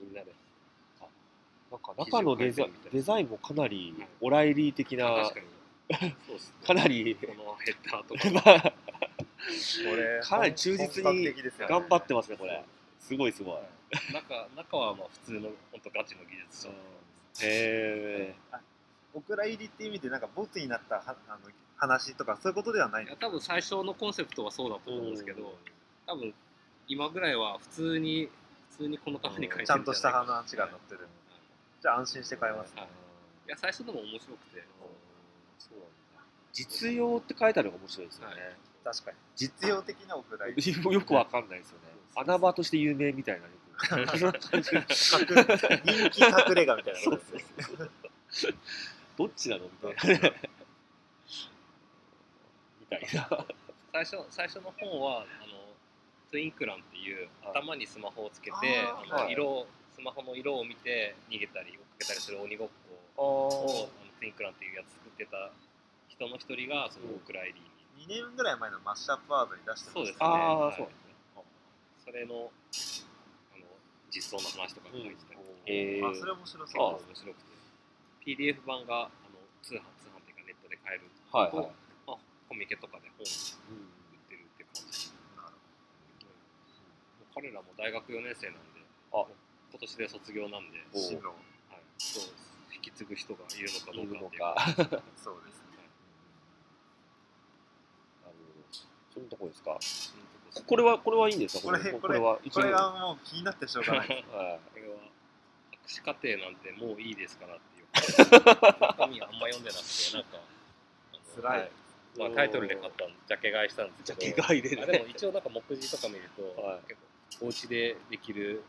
[0.00, 0.32] みんなで。
[1.70, 2.90] なんか中のデザ記事を書いてるみたいな。
[2.92, 4.08] デザインもかなりはい。
[4.20, 5.46] オライリー的な、確かに。
[6.26, 6.66] そうですね。
[6.66, 8.52] かなり、このヘッダーとか。
[8.52, 8.72] ま あ
[9.90, 11.34] これ、かなり忠実に
[11.68, 12.62] 頑張ってますね、これ。
[13.00, 13.62] すごいすごい。
[14.12, 16.68] 中中はまあ普通の本当ガチの技術者。
[16.68, 16.72] へ
[17.40, 18.34] え。
[19.14, 21.50] オクラ入りっていう意味で、なんかボツになったはあの
[21.82, 25.58] 話とか、そういうことではないいや多分最初のコンセプトはそうだと思うんですけど、
[26.06, 26.32] 多分
[26.86, 28.28] 今ぐらいは普通に
[28.70, 31.08] 普通にこのために書いてるちゃんとした話が載ってる。
[31.82, 32.72] じゃあ安心して買えます。
[32.76, 32.88] はい
[33.44, 34.62] いや最初でも面白くて
[35.58, 38.34] そうなんだ実用って書いてあるのが面白いですよね。
[38.34, 39.16] はい確かに。
[39.36, 40.82] 実用的なオクラ入り。
[40.94, 41.84] よくわかんないですよね。
[42.14, 43.46] 穴場として有名みたいな。
[43.82, 43.96] 人
[46.10, 47.24] 気隠れ家みたいなことで
[48.30, 48.54] すね。
[49.16, 49.64] どっちなの？
[49.64, 50.30] みたいな。
[53.00, 53.46] みたいな。
[53.92, 55.72] 最初最初の本はあの
[56.30, 57.58] トゥインクランっていうはい。
[57.58, 59.32] 頭にスマホをつけてああのーはい。
[59.32, 65.52] 色をスマホの色を見て逃げたり追っかけたりする鬼ごっこあをあのトゥインクランっていうやつ作ってた
[66.08, 67.72] 人の一人がそのうんオクライリーに。
[68.08, 70.26] 2年ぐらい前のマッシュアップワードに出してましたそうですね。
[70.26, 70.76] はい。
[70.76, 70.88] そう。
[72.04, 73.66] それのあの
[74.10, 76.10] 実装の話とか書いてたりえー。
[76.10, 77.52] あ、それ面白結そう構面白くて、
[78.26, 81.68] PDF 版があの通販通販っていうかネットで買えると、はいはい。
[82.52, 85.08] コミケとかで本売ってるって感じ。
[85.40, 87.32] なるもうん。
[87.32, 88.68] 彼らも大学4年生なん。
[88.76, 88.84] で、
[89.16, 89.24] あ
[89.72, 90.68] 今年で卒業なん。
[90.70, 92.24] で、進路はい、そう
[92.76, 95.02] 引き継ぐ人がいるのかどうかっていうか。
[95.16, 95.88] そうですね。
[98.20, 98.68] なるほど
[99.16, 99.24] そん。
[99.24, 99.78] なとこですか。
[99.80, 100.22] その
[100.52, 101.38] とこれは、これはいいん。
[101.40, 102.52] ですかこれこれは一。
[102.52, 104.08] これがもう気になってしょうがない。
[104.08, 104.36] はいこ
[104.76, 104.96] れは
[105.72, 106.56] 博士課程なん。
[106.56, 107.86] てもういいですからっていう
[108.44, 109.32] 中身あん。
[109.40, 109.64] ま読ん。
[109.64, 110.24] でなくてなん。
[110.24, 110.38] か
[111.34, 111.70] 辛いはい
[112.18, 114.82] まあ、タイトルで買ったジャケ買いしたんですジャけどケ買いでね。
[114.82, 116.80] あでも一応なんか目次とか見ると、はい。
[116.86, 117.00] 結
[117.40, 118.62] 構お家でできる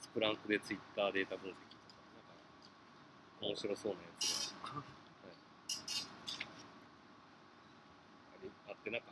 [0.00, 1.54] スプランクでツイッターデータ分析とか
[3.40, 4.84] なんか面白そうなやつが、はい
[8.68, 9.06] あってなんか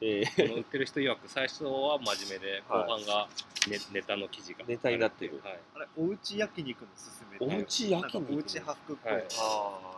[0.00, 3.28] えこの売ってる人曰く最初は真面目で後はい半が
[3.68, 4.64] ネ,、ネタの記事が。
[4.68, 5.40] ネタになってる。
[5.42, 8.34] はい、あれおうち焼肉のすすめおうち焼肉？
[8.34, 9.12] おうちハックっぽい。
[9.12, 9.26] の、はい。
[9.40, 9.95] あ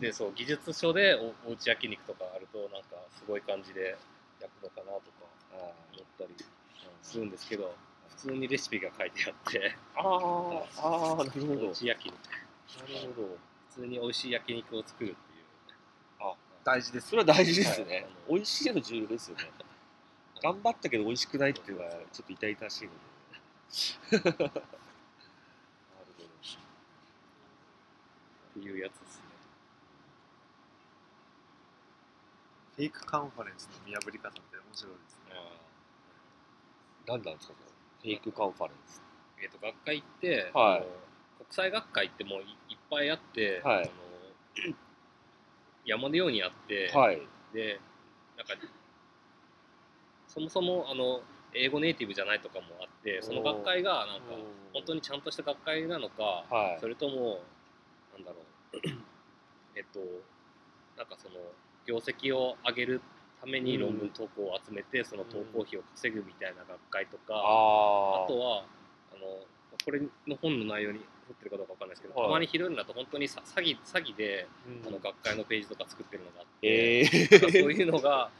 [0.00, 3.96] でそう技術書でおおうち焼肉とかあるとなんかすごい感じで
[4.40, 5.02] 焼くのかなとか
[5.52, 6.34] あ思ったり
[7.02, 7.74] するんですけど
[8.08, 9.76] 普通にレシピが書いてあって。
[9.96, 11.68] あーあーなるほど。
[11.68, 12.14] おうち焼肉。
[12.92, 13.28] なるほど。
[13.70, 15.44] 普通に美味しい焼肉を作るっていう。
[16.62, 17.08] 大事です。
[17.08, 18.06] それは大事ですね、はい。
[18.28, 19.50] 美味しいの重要ですよね。
[20.42, 22.98] 頑張ったけど美味しくないっていうのはちょっと痛々しいので。
[24.18, 24.60] なるほど。
[28.50, 29.29] っていうやつですね
[32.80, 35.36] フェイクカンファレンスの見破り方って面白いですね。
[37.06, 37.58] 何なんですかその
[38.00, 39.02] フェイクカンファレンス。
[39.36, 40.86] えー、と学会って、はい。
[41.36, 43.84] 国際学会ってもういいっぱいあって、はい。
[43.84, 44.74] あの
[45.84, 47.20] 山のようにあって、はい。
[47.52, 47.78] で
[48.38, 48.54] なんか
[50.26, 51.20] そもそもあの
[51.52, 54.40] 英語ネイティブじゃないとかもあってその学会がなんか
[54.72, 56.80] 本当にちゃんとした学会なのか、はい。
[56.80, 57.42] それとも
[58.16, 58.38] なんだろ
[58.72, 58.78] う。
[59.76, 60.00] えっと
[60.96, 61.34] なんかその
[61.90, 63.00] 業績を上げる
[63.40, 68.64] ために論文投稿を集めて、その投稿費を稼ぐみたいな学会とか、ああとは
[69.10, 69.42] あの
[69.84, 72.28] これの本の内容に沿ってるかどうかわかんないですけど、はい。
[72.28, 74.86] たまにひどいのだと本当にさ詐欺詐欺で、うん。
[74.86, 77.06] あの学会のページとか作ってるのがあって、
[77.50, 78.30] そういうのが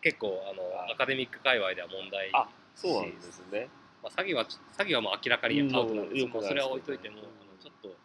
[0.00, 0.92] 結構あの はい。
[0.92, 3.68] アカデミック界隈では問題あそうなんですね。
[4.02, 7.96] まあ、詐欺は詐欺はもう明らかにアウトなんですけど、それは置いといても、うんあのちょっと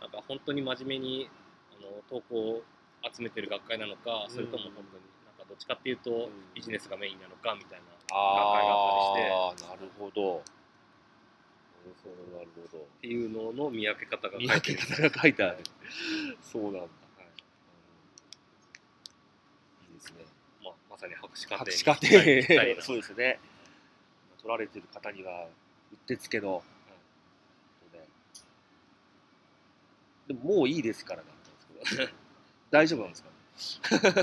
[0.00, 1.28] なんか本当に真面目に
[1.78, 2.62] あの投稿を
[3.10, 6.30] 集めてる学会なのか、それとも本当になんかどっちかっていうとん。
[6.54, 9.66] ビジネスがメインなのかみたいな学会がああったりして。
[9.66, 10.42] あなるほど。
[11.82, 12.84] なるほどなるほど。
[12.84, 14.78] っていうのの見分け方が見書いてる。
[14.78, 15.58] 分け方が書いてある。
[16.40, 16.88] そうなんだ、はい。
[19.90, 20.24] いいですね。
[20.62, 22.82] まあ、まさに博士課程に博士課程。
[22.82, 23.40] そうですね。
[24.42, 25.46] 取られてる方には
[25.92, 26.62] うってつけの、
[30.26, 31.36] でももういいですからなん
[31.84, 32.10] ですけど
[32.72, 33.28] 大丈夫なんですか？
[34.00, 34.22] ね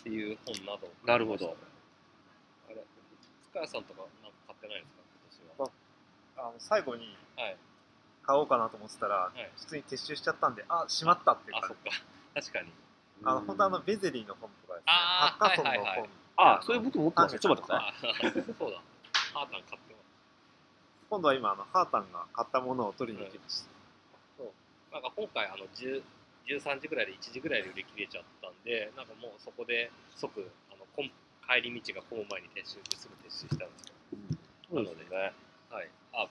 [0.00, 0.88] っていう本など。
[1.06, 1.56] なるほど。
[2.68, 2.76] あれ
[3.44, 4.86] 塚谷さんとかなんか買ってないで
[5.32, 5.64] すか？
[6.36, 7.56] 今あの最後に年ははい。
[8.26, 9.50] 買おうかなと思ってたら、い。
[9.56, 11.90] 普通に撤収しちゃったんであしまったっていう感じあそっか。
[12.34, 12.72] 確かに。
[13.24, 14.92] あの本当あのベゼリーの本とかですね。
[14.92, 16.10] ハッカソンの本、はいはいはい。
[16.36, 17.38] あそれ僕持ってますよ。
[17.38, 18.82] ちょっと待ってくだあそうだ。
[19.32, 20.04] ハータン買ってます。
[21.10, 23.68] 今度は今あのハータンが買ったものを取りに行きました、
[24.94, 25.98] なんか今回あの10
[26.46, 31.10] 13時ぐらいで1時ぐらいで売り切れちゃったんでなんかもうそこで即あのこん
[31.48, 33.94] 帰り道が混む前に撤収ってすぐ撤収したんですけ
[34.70, 35.32] そうですね。
[35.70, 35.88] どはい。
[36.12, 36.28] あ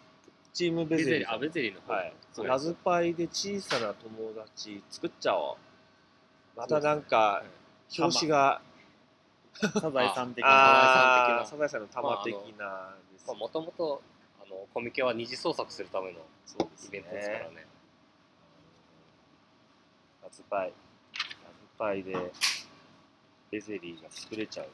[0.53, 1.39] チームベゼリーさん。
[1.41, 1.93] ベゼリーあベゼリーの方。
[1.93, 2.13] はい。
[2.31, 5.57] そうラズパイで小さな友達作っちゃお
[6.55, 6.59] う。
[6.59, 7.43] またなんか
[7.97, 8.61] 表紙が
[9.59, 13.27] サザエさん的なサザエさんの玉的なです。
[13.27, 14.01] もともと
[14.43, 17.55] あのコミケは二次創作するためのそうですイベントですからね。
[17.55, 17.72] ラ
[20.33, 20.73] ズパイラズ
[21.77, 22.13] パイで
[23.51, 24.67] ベゼリーが作れちゃう。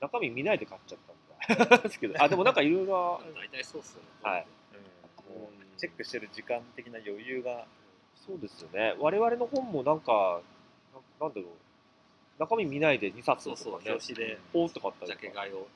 [0.00, 0.98] 中身見ないで買っちゃっ
[1.46, 1.78] たんだ。
[1.78, 4.08] で すけどあでもなんかいろいろ大体そうっすよね。
[4.22, 4.46] はい。
[4.74, 5.78] うん。
[5.78, 7.66] チェックしてる時間的な余裕が。
[8.14, 8.94] そうですよね。
[8.98, 10.40] 我々の本もなんか
[11.20, 11.50] ななんだろう。
[12.38, 13.72] 中身見ないで2冊そうそう。
[13.74, 14.38] とかね表紙で。
[14.52, 15.66] ポと買ったりジャとかケ買いを。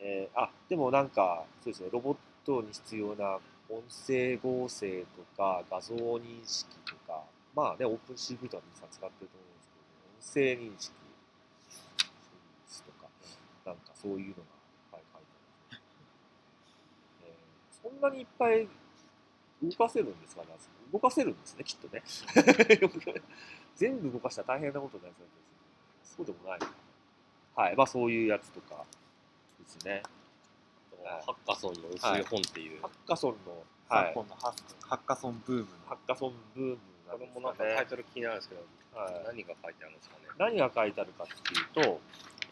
[0.00, 1.88] えーあでもなんかそうですね。
[1.92, 3.38] ロボットに必要な
[3.70, 7.24] 音声合成とか画像認識とか。
[7.56, 9.68] まあねオープン CV とか皆さん使ってると思うんです
[10.32, 10.94] けど、音声認識
[12.86, 13.08] とか。
[13.66, 14.44] なんかそういうのがいっ
[14.92, 15.26] ぱい書いて
[15.70, 15.80] ある、
[17.24, 17.34] えー
[17.82, 18.68] そんなにいっぱい
[19.62, 20.48] 動かせるんですかね
[20.92, 22.02] 動かせるんですねきっとね。
[23.76, 26.26] 全部動かしたら大変なことになりそうですけど。
[26.26, 26.58] そうでもない。
[26.60, 26.72] のか
[27.56, 28.84] なはいまあそういうやつとか
[29.60, 30.02] ですね。
[31.08, 31.22] はい。
[31.26, 36.78] ハッカソンの薄い本っていう、ハッカソンの、はい、昨今のハッハッカソンブームハッカソンブーム
[37.08, 37.32] なこれんで。
[37.32, 37.86] すもなんかタイね。
[37.88, 38.60] トル気になるんですけど、
[39.00, 40.24] はい、何が書いてあるんですかね？
[40.38, 42.00] 何が書いてあるかっていうと、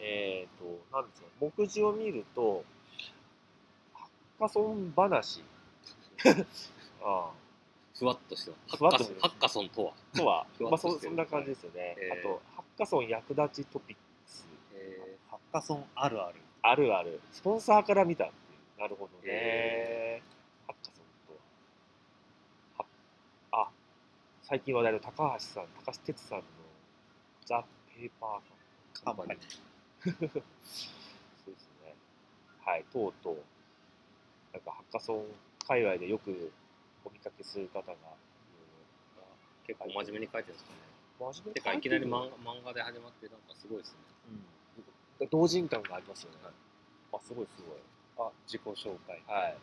[0.01, 2.63] えっ、と、なんですか、目次を見ると、
[3.93, 4.05] ハ
[4.37, 5.43] ッカソン話。
[7.03, 7.31] あ
[7.97, 11.95] ふわっとしてますふわっとしてハッカソンとは、あとは、ふわまあそそんな感じですよね。
[11.97, 12.19] えー。
[12.19, 14.45] あと、ハッカソン役立ちトピックス。
[14.73, 16.35] えハッカソンあるある。
[16.61, 17.19] あるある。
[17.31, 18.29] スポンサーから見た。
[18.77, 19.23] なるほどね。
[19.25, 20.21] へ
[20.67, 21.33] ハッカソンと
[23.57, 23.71] は。
[24.43, 26.43] 最近話題の高橋さん、高橋哲さんの
[27.45, 27.65] ザ・
[27.95, 29.41] ペーパーカンパニー。
[30.03, 31.95] そうですね。
[32.63, 33.37] はい、とうとう、
[34.53, 35.25] なんかハッカソン
[35.67, 36.51] 界隈でよく
[37.03, 37.95] お見かけする方が、
[39.65, 40.77] 結構真面目に書いてるんですかね。
[41.19, 43.97] 真面目てかいきなり漫画漫画で始まってなんかすごいですね。
[45.19, 46.37] うん、同人感がありますよね。
[47.11, 47.79] あ、すごいすごい。
[48.17, 49.57] あ自己紹介はい。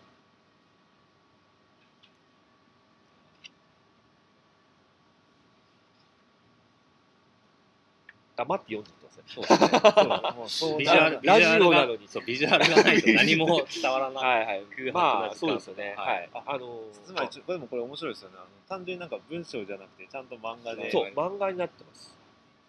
[8.37, 9.25] 黙って読んでください。
[9.27, 10.69] そうですね。
[10.69, 14.39] そうビジュアルラジオなのにそうビジュアルがないと何も伝わらない。
[14.39, 14.87] はいはい空。
[14.87, 15.95] 白まあ、そうですよね。
[15.97, 16.29] ははいい。
[16.35, 22.17] あのつまりこれもこれ面白いですよねあの単純になんか文章じゃなくてちゃんと漫画でそう、漫画になってます。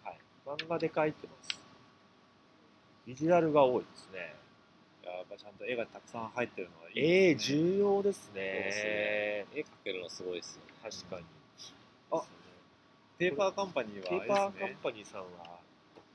[0.04, 0.18] はい。
[0.46, 1.60] 漫画で描いてます。
[3.06, 4.34] ビジュアルが多いですね。
[5.36, 9.46] やっぱちゃんと絵がたくさん入ってるのはいいええですね重要ですそうですね。
[9.54, 10.62] 絵描けるのすごいですよ。
[10.82, 11.24] 確かに。
[12.12, 12.22] あ
[13.18, 15.26] ペーパーカンパニーはペーパーカンパニーさんは、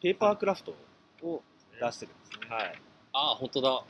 [0.02, 0.74] ペーパークラフト
[1.24, 1.42] を
[1.80, 2.82] 出してるんですねはい。
[3.14, 3.84] ああ本当だ。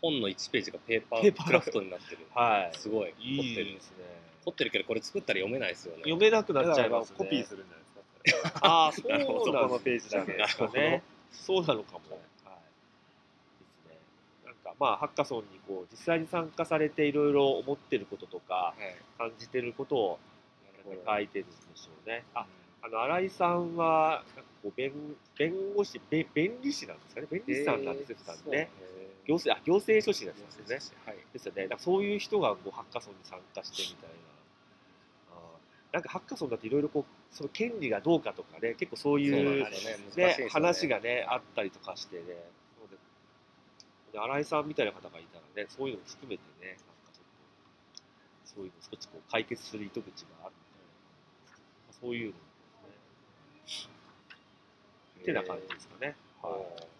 [0.00, 2.26] 本の1ページがペーパペーパーークラフトになってる。
[2.34, 2.76] はい。
[2.76, 3.14] すごい。
[3.18, 3.80] い凝ってるいで。
[3.80, 3.96] すね。
[4.44, 6.02] 凝ってるけどこれ作ったら読めないですよね。
[6.04, 7.16] 読めなくなっちゃいますね。
[7.18, 11.02] コピーするんじゃないですか ああ、そうなるほどなんそこのページだけですかね。
[11.30, 12.20] そうなのかも。
[14.80, 18.96] まあハッカソンにこう実際に参加されていろいろ思ってることとかはい。
[19.18, 20.18] 感じてることを
[21.06, 22.24] 書いてるんでしょうね。
[22.34, 22.46] あ、
[22.82, 24.24] あの新井さんは
[24.62, 24.92] こう弁
[25.36, 27.26] 弁護士弁弁理士なんですかね？
[27.30, 28.70] 弁理士さんなんですよ、普段ね。
[29.26, 30.78] 行政あ行政書士なんですよね。
[31.04, 31.18] はい。
[31.34, 31.68] ですよね。
[31.78, 34.16] そういう人がこうハッカソンに参加してみたいな。
[35.92, 39.70] なんかハッカソンだっていろいろこうその権利がどうかとかね、結構そういうね。
[40.16, 42.22] ねね話がねあったりとかしてね。
[44.18, 46.82] 新井さんみたいな方がいたらね、そういうのも含めてね、なんか
[47.12, 47.24] ちょっ
[48.44, 51.56] とそういうの少しこう解決する糸口があるみたい
[51.88, 52.38] な、そういうので
[53.66, 55.22] すね。
[55.22, 56.16] ってな感じですかね。
[56.42, 56.50] は
[56.86, 56.90] い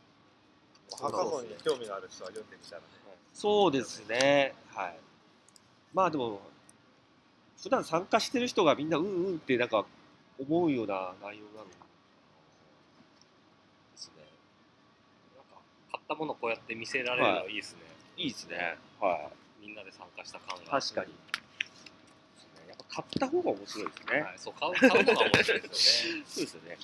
[1.01, 2.89] ハッカソンに興味がある人は読んでみたらね
[3.33, 4.55] そうですね。
[4.75, 4.99] はい。
[5.95, 6.41] まあでも、
[7.63, 9.87] 普段参加してる人がみんなうんうんってなんか
[10.39, 11.73] 思うような内容なので
[13.95, 14.25] すね。
[15.37, 15.61] なんか
[15.93, 17.79] 買ったものをこうやって見せられるのはいいですね。
[18.17, 18.77] いいですね。
[19.01, 19.31] は
[19.63, 19.67] い。
[19.67, 20.81] みんなで参加した感が。
[20.81, 21.13] 確かに。
[22.69, 24.21] やっぱ買った方が面白いですね。
[24.21, 24.35] はい。
[24.37, 26.25] そう買う買うのが面白いですよね。
[26.27, 26.79] そうですよね。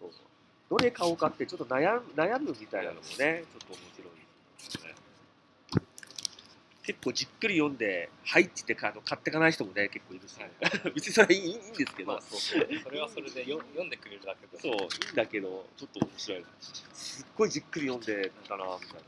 [0.00, 3.97] そうそうどれ買おうかってちょっと悩む悩むみたいなのもね、ちょっと面。
[6.88, 10.36] 結構じっくり読んで、はいって言ってあの買っていかない人もね、結構いるし、
[10.94, 14.58] 別にそれはいいいいんですけど、まあそうそれはそれでよ読んでくれるだけで。
[14.58, 16.44] そう、いいんだけど、ちょっと面白い。
[16.94, 19.04] すっごいじっくり読んでたな、みたいなね。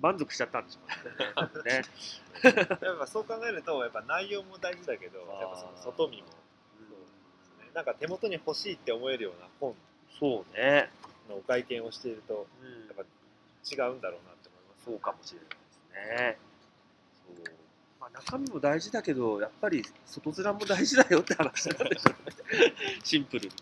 [0.00, 0.80] 満足しちゃったんでしょ
[1.60, 1.78] うね。
[1.78, 1.82] ね。
[2.82, 6.34] やっぱそう考えるとやっぱ内容も大事だけどやっぱその外見もそ
[7.60, 9.76] うねなんか手元に欲しいって思えるような本
[10.18, 10.90] そうね。
[11.28, 15.78] のお会見をしているとうんやっぱ違うんだろうなって思いますそうかもしれないです
[16.32, 16.47] ね。
[18.00, 22.74] まあ、中身も大事だけど、やっぱり外面も大事だよって話なんでしょうね。
[23.04, 23.54] シンプルに。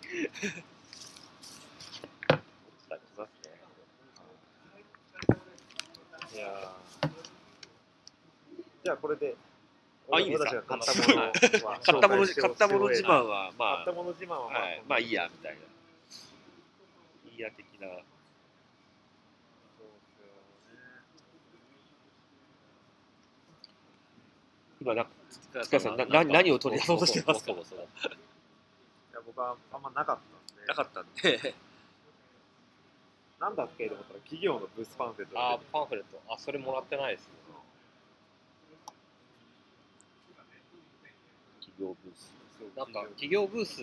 [6.35, 7.09] いやー
[8.85, 9.35] じゃあこれで
[10.13, 15.59] あ、いいですか買ったものは買ったもの、買ったもの自慢買は、まあった、もの自慢はまあはい、まあいいや、みたいな。
[17.33, 17.89] いいや的な。
[17.89, 18.05] そうで
[20.15, 20.27] すよ
[20.71, 20.83] ね
[24.81, 25.07] 今な、
[25.63, 27.63] 塚さん、なな何を取り出そうとしてますかいや
[29.27, 30.67] 僕はあんまなかったんで。
[30.67, 31.55] なかったんで。
[33.41, 36.21] なんだっけと思ったら企業のブースパンフレットあパンフレット。
[36.29, 37.31] あ、それもらってないですね。
[41.61, 42.33] 企業ブース。
[42.77, 43.83] なんか企業ブース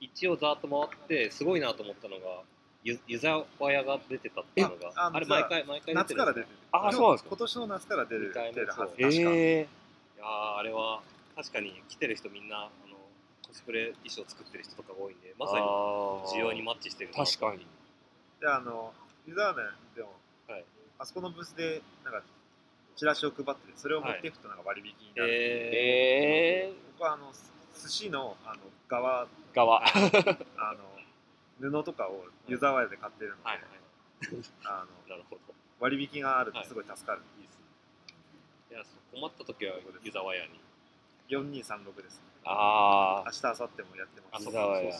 [0.00, 2.42] 一応ざーっと回ってすごいなと思ったのが
[2.84, 6.46] ゆ湯沢屋が出てたっていうのがあれ毎回毎回出てる夏から出てる。
[6.70, 7.28] あそうなんですか。
[7.30, 8.76] 今年の夏から出る出るはず。
[8.76, 8.88] そう。
[8.88, 9.68] 確か、ええ
[10.16, 11.02] いやーあれは
[11.36, 12.96] 確かに来てる人みんなあの
[13.46, 15.66] コスプレ衣装作ってる人とかが多いんでまさに
[16.32, 17.24] 需要にマッチしてるな。
[17.24, 17.66] 確かに。
[18.40, 18.92] であの
[19.26, 19.62] 湯沢ね
[19.94, 20.12] でも、
[20.48, 20.64] はい。
[20.98, 22.22] あそこのブースでなんか
[22.96, 25.36] チラシを配っててそれを持っていくとなんか割引になる、え
[25.74, 27.30] ええ僕はあの
[27.76, 29.84] 寿司のあの側側。
[29.86, 30.84] あの
[31.60, 33.66] 布とかを湯沢屋で買ってるので、ー、はいはい。
[34.64, 35.40] あの なるほど。
[35.78, 37.35] 割引があるとすごい助かる、いいで
[38.70, 40.60] いや困った時は湯沢屋に。
[41.28, 42.22] 4236です。
[42.44, 44.46] ああ、明日明後日もやってます。
[44.46, 44.92] 湯沢屋。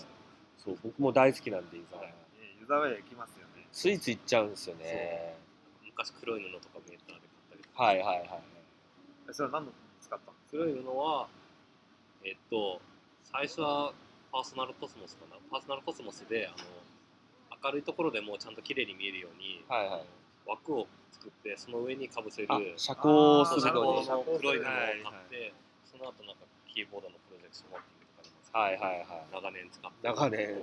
[0.58, 2.08] そう僕も大好きなんで、湯沢屋。
[2.08, 2.12] え
[2.42, 3.66] え湯沢屋行きますよね。
[3.72, 5.36] ついつい行っちゃうんですよね。
[5.84, 7.82] 昔黒い布とかメーターで買ったりとか。
[7.84, 8.28] はいはいはい。
[9.30, 10.32] えそれは何の使ったの？
[10.50, 11.28] 黒い布は
[12.24, 12.80] えっと
[13.24, 13.92] 最初は
[14.32, 15.36] パーソナルコスモスかな。
[15.50, 16.56] パーソナルコスモスであの
[17.62, 20.04] 明るいところでもちゃんと綺麗に見えるように、はいはい。
[20.46, 20.86] 枠を
[21.26, 22.48] 作ってその上にかぶせる。
[22.50, 25.52] あ遮光す遮るのに黒い布を買はいって、
[25.82, 29.34] その後なんかキーボードのプロジェクションマッピングとかでも使はいはいはい。
[29.34, 29.98] 長年使って。
[30.06, 30.62] 長年。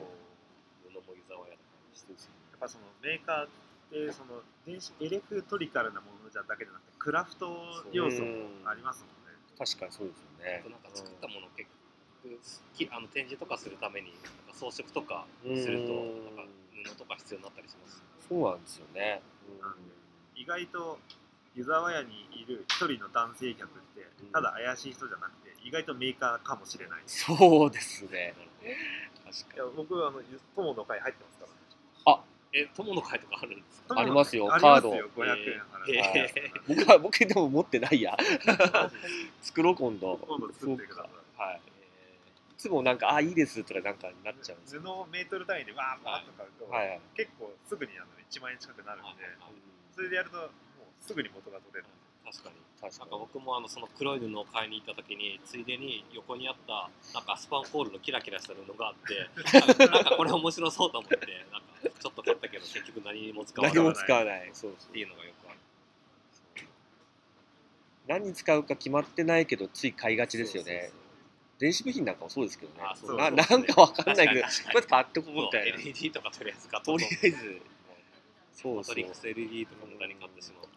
[0.88, 2.16] 布も湯沢屋とかにしてや
[2.56, 3.52] っぱそのメーカーっ
[3.92, 9.36] てその電子エレクトリカルなものじゃだけじゃなくてクラフト要素もありますもんね。
[9.60, 10.64] 確かにそうですよね。
[10.64, 12.40] あとなんか作ったものを結局
[12.72, 15.92] きあの展示とかするためになんか装飾とかうんすると
[16.24, 19.22] なんか布とか必要になったりしますそうなんですよね。
[19.60, 20.03] なんで
[20.36, 21.00] 意外と
[21.56, 24.32] 湯沢屋にいる一人の男性客ってうん。
[24.32, 27.00] ただ怪しい人じゃなくて意外とメーカーかもしれない。
[27.00, 28.34] いそうですね。
[29.26, 30.22] 確かや僕あの
[30.56, 31.54] 友の会入ってますから。
[32.56, 34.00] え友の会とかあるんですか？
[34.00, 34.54] ありますよ。
[34.54, 36.52] ありますカーよ500円払えって。
[36.68, 38.16] ーに僕は僕でも持ってないや。
[39.42, 40.18] 作ろう今度。
[40.18, 41.42] 今度作ってください。
[41.42, 41.58] はい。
[41.58, 41.62] い
[42.58, 47.02] つもなんかあいいですとかなんかになっちゃうんです布をメートル単位でわーわーっと買うと、はいはい。
[47.16, 50.50] 結構すぐにあの1万円近くなるんで、はいはいはいそれでやるともう
[51.00, 51.86] すぐに元が取れる。
[52.26, 52.56] 確かに。
[52.82, 61.18] 確かなんか僕もあのその黒い布を買いに行った時についでに横にあったなんかスパンコールのキラキラした布があって なんかこれ面白そうと思って
[61.52, 63.74] なんかちょっと買ったけど結局何にも使わない。
[63.74, 64.50] っ何も使わない。
[64.54, 64.94] そうそう。
[64.94, 65.60] ていうのがよくある。
[68.08, 70.72] 何に使うか決まってないけどつい買いがちですよね。
[70.72, 71.04] そうそうそう。
[71.60, 72.82] 電子部品なんかもそうですけどね。
[72.84, 73.36] あそうなそう。
[73.36, 74.74] なんかわかんないけどこ確かに。
[74.74, 75.80] うやって買ってこうみたいな。
[75.80, 77.62] LED とかとりあえず買ったとりあえず
[78.54, 78.76] そうそう。
[78.78, 80.68] マトリックス LED とか無駄に買ってしまう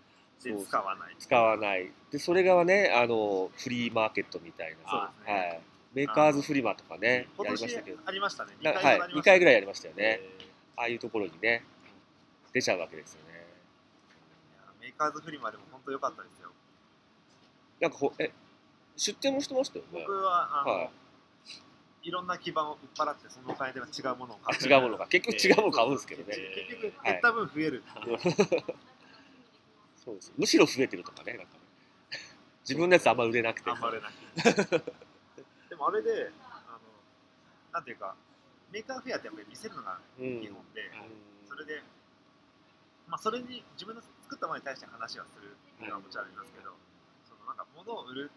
[0.43, 0.67] でそう。
[0.67, 1.17] 使わない。
[1.19, 1.93] 使わない。
[2.11, 4.91] でそれがねあのフリーマーケットみたいな。
[4.91, 5.35] そうですね。
[5.35, 5.61] はい、
[5.95, 7.99] メーカーズフリマとかねやりましたけど。
[8.05, 8.53] ありましたね。
[8.61, 9.13] 2な回はい。
[9.13, 10.21] 2回ぐらいやりましたよね。
[10.23, 10.31] え
[10.77, 11.65] ああいうところにね
[12.53, 13.47] 出ちゃうわけですよね。
[14.81, 16.51] メーカーズフリマでも本当良かったですよ。
[17.81, 18.31] なんかほえ
[18.97, 20.91] 出店もしてましたよね僕はあの、、はい
[22.11, 24.63] ろんな基盤を売っ払ってそのお金では違うものを買う。
[24.65, 27.83] 違うものが結局違うもの買うんですけどね、え結局減った分増える。
[30.05, 30.33] そうです。
[30.37, 31.61] むしろ増えてるとかねなんかね。
[32.63, 33.71] 自分のやつあんま売れなくて。
[33.71, 34.13] あんまりない。
[35.71, 36.79] でもあれで、あの、
[37.73, 38.15] なんていうか、
[38.73, 41.49] メーカーフェアってやっぱり見せるのがうん基本で、うん。
[41.49, 41.83] それで、
[43.07, 46.75] まあそれに自分の作ったものに対して話はするのはもちろんありますけど、
[47.29, 48.31] そのなんか物を売る、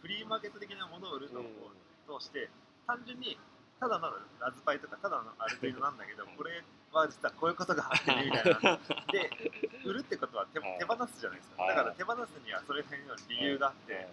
[0.00, 2.50] フリーマーケット的なものを売るのを通して、
[2.86, 3.38] 単純に
[3.80, 4.08] ただの
[4.40, 6.62] ラズパイとかただのアルドゥイーノなんだけど、これ
[6.92, 8.80] は実はこういうことがあってねみたいな。
[9.12, 9.30] で、
[9.84, 11.62] 売るってことは手はい手放すじゃないですか。
[11.62, 11.76] はい。
[11.76, 14.08] だから手放すにはそれなりの理由があって、はい。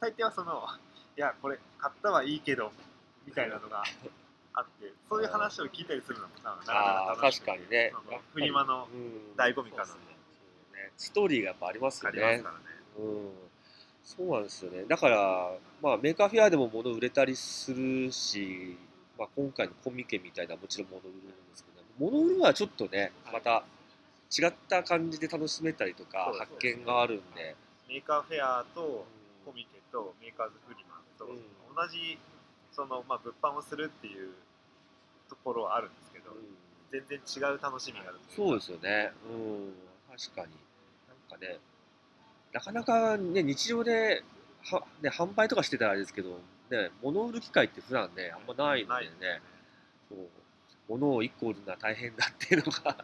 [0.00, 0.68] 大抵はその、
[1.16, 2.72] いや、これ買ったはいいけど、
[3.26, 3.82] みたいなのが
[4.52, 7.92] あって、そういう話を聞いたりするのも多分なかなか確かにね。
[7.92, 9.34] そのフリマのうん。
[9.36, 9.96] 醍醐味かな。
[10.96, 12.64] ストーリーがやっぱありますよありますねからね。
[12.98, 13.47] うん
[14.08, 14.84] そうなんですよね。
[14.88, 15.50] だから、
[15.82, 18.78] まあ、メーカーフェアでも物売れたりするし、
[19.18, 23.34] まあ、今回のコミケみたいなもちろん物売るんですけど物売るのはちょっとねはい。
[23.34, 23.64] また
[24.32, 27.54] 違った感じで楽しめたりとか発見があるんで。
[27.86, 29.52] メーカーフェアとうん。
[29.52, 31.36] コミケとメーカーズフリマとうん。
[31.76, 32.18] 同じ
[32.72, 34.30] その、まあ、物販をするっていう
[35.28, 36.58] ところはあるんですけど、うん。
[36.90, 39.12] 全然違う楽しみがあるそうですよね。
[39.30, 40.56] うん、確かに。
[41.08, 41.58] なんかね、
[42.58, 44.24] なかなかね、日常で、
[44.64, 46.30] はね、販売とかしてたらあれですけど、
[46.70, 49.40] ね、物を売る機会って普段ね、あんまないのでね、
[50.10, 50.26] そう
[50.88, 52.96] 物を1個売るのは大変だっていうのが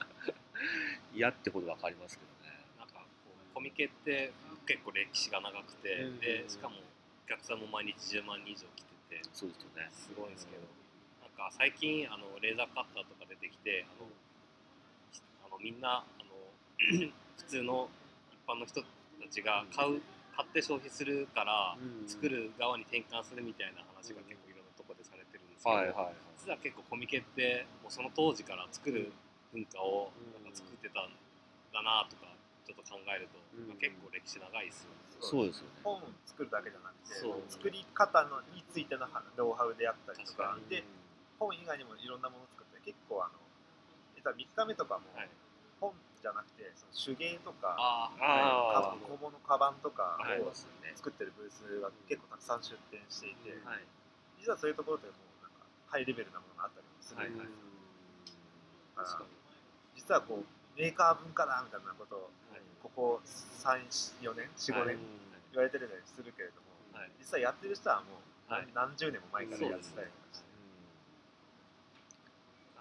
[1.15, 2.59] 嫌ってほど分かりますけどね。
[2.79, 3.05] なんかこ
[3.53, 4.33] うコミケって
[4.67, 6.81] 結構歴史が長くて、うんでしかも
[7.25, 9.89] お客さんも毎日10万人以上来ててそうですよね。
[9.93, 10.63] すごいんですけど、
[11.23, 14.09] なんか最近あのレーザーカッターとか出てきてあの
[15.47, 17.89] あのみんなあの 普通の
[18.33, 18.83] 一般の人
[19.25, 20.05] たちが買う
[20.37, 22.05] 買って消費するからうん。
[22.05, 26.37] 作る側に転換するみたいな話が結構いろんなところでされてるんですけど、はいはいはい。
[26.37, 29.15] 実は結構コミケってもうその当時から作る
[29.55, 30.45] 文化をうん。
[30.45, 31.15] なんか作ってたん
[31.73, 32.29] だなとか
[32.67, 33.79] ちょっと考えると、うん。
[33.81, 35.05] 結構歴史長いですよね。
[35.23, 35.81] そうですよね。
[35.87, 37.15] 本を作るだけじゃなくて
[37.49, 39.07] 作り方のについての
[39.39, 40.83] ノウハウであったりとかで
[41.39, 43.39] 本以外にもいろんなものを作って結構あの
[44.19, 45.31] 実は3日目とかもはい。
[45.81, 45.95] 本
[46.25, 47.77] じゃなくてその手芸とか
[48.17, 50.41] 小物カバンとかはい。
[50.41, 50.49] を
[50.97, 53.85] 作ってるブースが結構たくさん出店していて、あ、はい、
[54.41, 55.13] 実はそういうところでも
[55.45, 57.53] なんかハイレベルなものがあったりもするはいみたいな
[59.05, 60.01] 確かに。
[60.01, 60.49] 実はこう
[60.81, 62.65] メーカー文化だみたいなことをはい。
[62.81, 63.21] ここ
[63.61, 64.97] 34年45年
[65.53, 67.13] 言われてるたりするけれども、はい。
[67.21, 68.69] 実はやってる人はもうはい。
[68.73, 70.49] 何何十年も前からやってたりとかして、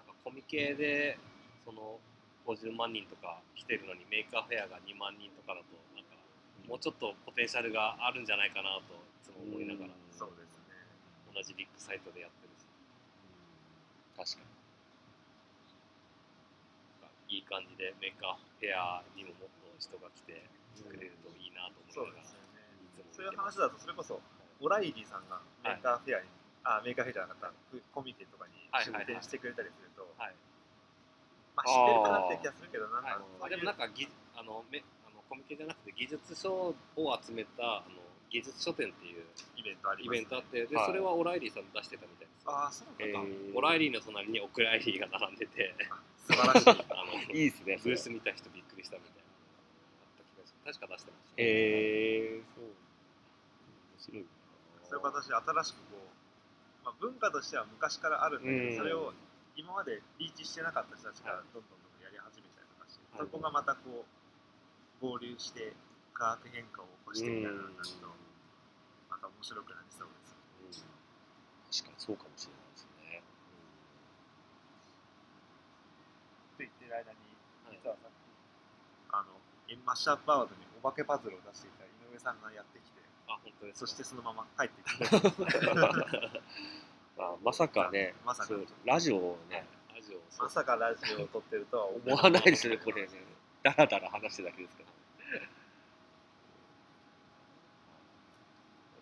[0.00, 1.20] んかコミケで
[1.68, 2.00] その
[2.46, 6.16] 50万人とか来てるのにメーカーフェアが2万人とかだとなんか
[6.68, 10.12] もうちょっとポテンシャルがあるんじゃないかなといつも思いながら、うん。
[10.12, 10.76] そうですね。
[11.32, 12.64] 同じビッグサイトでやってるし。
[14.16, 14.54] 確かに。
[17.34, 20.44] いい感じでメーカーフェアにももっと人が来て
[20.86, 22.62] くれるといいなと思いながら、そうですよね。
[22.84, 24.20] いつもそう話だとそれこそ
[24.60, 26.28] オライリーさんがメーカーフェアに、
[26.62, 30.34] あメーカーフェアじゃなかったコミケとかにはい出展してくれたりすると、はい
[31.56, 36.74] まあ知ってるかなって気がするけどなんか、はいまあ、でもなんかぎあのめあのコミケじゃなくて技術書を
[37.22, 39.22] 集めたあの技術書典っていう
[39.56, 40.86] イベントありイます、ベントあってで、はい。
[40.86, 42.50] それはオライリーさん出してたみたいですよ。
[42.50, 45.74] ああそうえなんだ、ーオライリーの隣にオクライリーが並んでて。
[46.26, 46.82] 素晴らしい。
[46.90, 49.22] あのいいですねブース見た人びっくりしたみたいな
[50.02, 50.54] あった気がす。
[50.56, 52.64] る確か出してました、えー、そう。
[52.64, 52.74] 面
[54.00, 54.28] 白いな。
[54.88, 55.98] そういう形で新しくこ
[56.82, 58.76] う、まあ、文化としては昔からあるんだけど、うん。
[58.76, 59.12] それを
[59.54, 65.74] 今までリーチしてなかった人たちがどんどんどんどんやり始めたりとかして、はいそこがまたこう合流して
[66.14, 68.10] 化学変化を起こしてみたいなのになると、
[69.10, 70.86] また面白くなりそうです。
[71.70, 73.22] 確かにそうかもしれないですね。
[76.58, 77.18] と言ってる間に、
[77.66, 78.14] はい実はさっき、
[79.10, 79.38] あの、
[79.70, 85.90] エンマッシュアップアワードにお化けパズルを出していた井上さんがやってきて、あ本当ですそしてそのまま帰ってきて、ま
[87.18, 88.48] あ、まさかね、まさか。
[88.48, 93.08] そうラジオをね、ラジオまさかラジオを撮ってるとは思思わないですね、これね。
[93.62, 94.88] だらだら話してるだけですから。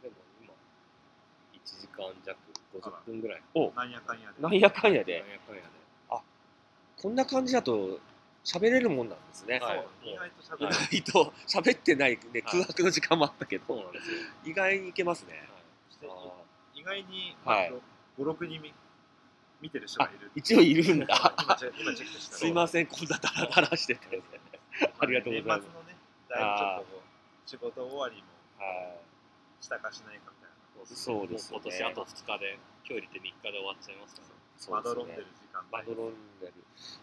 [0.02, 0.54] でも今
[1.54, 2.38] 1時間弱
[2.74, 3.42] 50分ぐらい。
[3.54, 4.42] おなんやかんやで。
[4.42, 5.82] なんやかんやなんで、やかんやで。
[7.02, 7.98] こんな感じだと
[8.44, 9.60] 喋れるもんなんですね。
[10.04, 10.74] 意外と喋る。
[10.92, 12.42] 意外と喋ってない、ね、はい。
[12.42, 15.32] 空白の時間もあったけど、そうなんですよ、意外にいけますね。
[15.32, 15.48] はい。
[15.88, 16.12] そしてあ
[16.74, 17.74] 意外に、はい
[18.18, 18.74] まあ5、6人見
[19.60, 20.30] 見てる人がいる。
[20.34, 21.06] 一応いるんだ。
[21.44, 24.22] 今チェ今チェックしたらすいません、こんなダラダラしてて。
[24.98, 25.96] ありがとうございます年末のね、
[26.28, 27.02] だいぶちょっとこ
[27.46, 28.22] う、仕事終わりも
[28.58, 28.96] は
[29.60, 30.56] したかしないかみたいな。
[30.84, 34.82] そうですね今年あと2日で今日入れて3日で終わっちゃいますからい。
[34.82, 36.52] まどろんでねる時間まどろんでる。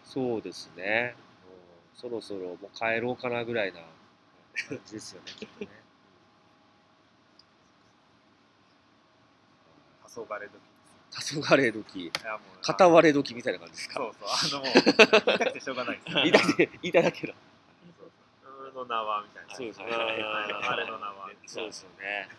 [0.03, 1.16] そうですね。
[1.47, 3.80] もうそろそろもう帰ろうかなぐらいな
[4.68, 5.72] 感じですよね、きっとね。
[10.03, 10.49] 黄昏時。
[11.12, 12.12] 黄昏時、
[12.62, 13.95] 片割れ時みたいな感じですか？
[13.95, 14.14] そう
[14.49, 16.16] そう、あのもう、言いたくてしょうがないです。
[16.16, 17.34] 言 いただけ、言いただけだ。
[17.97, 18.10] そう
[18.74, 18.84] そう。
[18.84, 19.55] の名はみたいな。
[19.55, 19.86] そうですね。
[19.91, 21.30] あれの名は。
[21.47, 22.30] そうですよね。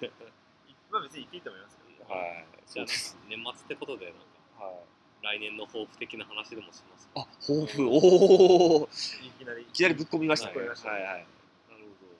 [0.90, 2.14] まあ別に言っていいと思いますけど。
[2.14, 2.46] はい。
[2.66, 3.18] じゃあそうです。
[3.28, 4.74] 年末ってことでなんかはい。
[5.22, 7.08] 来年の抱負的な話でもします？
[7.14, 8.88] あ、抱負、おお。
[8.88, 9.62] いきなり。
[9.62, 10.56] いきなりぶっ込みましたね。
[10.56, 10.78] はいはい。
[10.78, 11.26] なる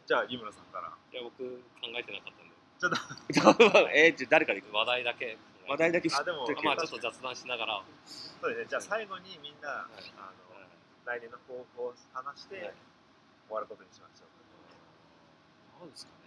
[0.06, 0.92] じゃあ、井村さんから。
[1.12, 1.38] いや僕
[1.80, 2.34] 考えてなかっ
[2.80, 3.88] たんでほど。
[3.94, 4.76] えー、じゃあ誰から行く？
[4.76, 5.38] 話題だけ
[5.70, 7.82] 話題だけあでも振っとけまあちょっと雑談しながら、
[8.42, 8.66] そうですね。
[8.66, 10.66] じゃあ最後にみんな、あの、
[11.06, 12.74] 来年の抱負を話してはい
[13.46, 15.86] 終わることにしましょう。
[15.86, 16.12] なんですか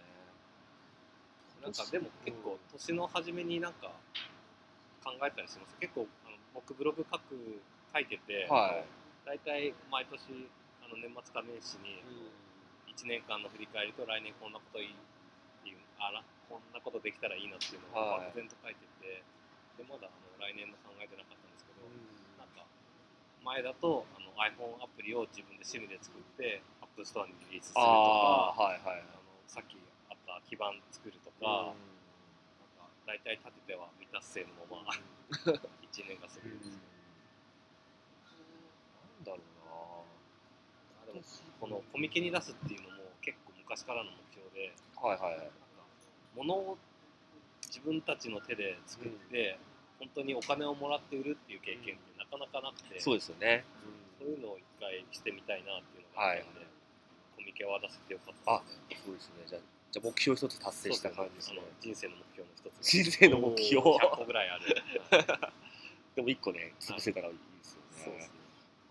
[1.60, 3.92] なんかでも結構年の初めになんか
[5.04, 5.76] 考えたりします？
[5.76, 7.36] 結構あの僕ブログ書く
[7.92, 8.84] 書いてて、はい。
[9.28, 10.48] 大体毎年
[10.84, 12.00] あの年末か年始に
[12.96, 14.96] 1年間の振り返りと来年こんなこといい
[16.00, 19.24] あらこんなことできたらいいなっていうのをはい漠然と書いてて
[19.76, 21.82] でまだあの来年の考えてなかったんですけど、
[22.38, 22.66] なんか
[23.42, 29.02] 前だとあの iPhone アプリを自分で SIM で作って App Store にリリースするとかはいはい。
[29.02, 29.76] あのさっき
[30.10, 31.76] あった基盤作るとか、なん
[32.78, 34.92] か大体立てては未達成のまま
[35.84, 36.86] 1年が過ぎるんですけ
[39.26, 40.06] ど、なんだろ
[41.02, 41.20] あでも
[41.60, 45.38] このコミケに出すっていうのも結構昔からの目標ではいはい。
[45.38, 45.54] なんか
[46.34, 46.78] 物を
[47.74, 49.58] 自分たちの手で作って、
[49.98, 53.64] 本当にお金をもらって売るっていう経験ってなかなかなくて、そうですよね。
[54.20, 56.62] そういうのを一回してみたいなっていうのがあったんで、
[57.34, 58.62] コミケは出せてよかったあ、
[58.94, 59.42] そうですね。
[59.50, 59.60] じゃあ、
[59.90, 61.62] じゃあ目標一つ達成した感じですね。
[61.82, 63.82] 人生の目標の一つ人生の目標。
[63.82, 64.70] 100個ぐらいある
[66.14, 67.88] でも一個ね、潰せたらいいですよね。
[67.90, 68.38] そうですね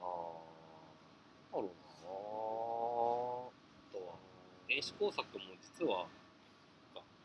[0.02, 1.56] ああ。
[1.56, 1.70] なる
[2.04, 3.52] ほ
[3.92, 4.16] あとは
[4.68, 5.46] 電子工作も
[5.80, 6.06] 実は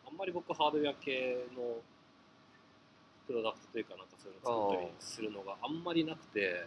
[0.09, 1.77] あんまり僕ハードウェア系の
[3.27, 6.65] プロダクトというかなんかそういうの作ったりするのがあんまりなくて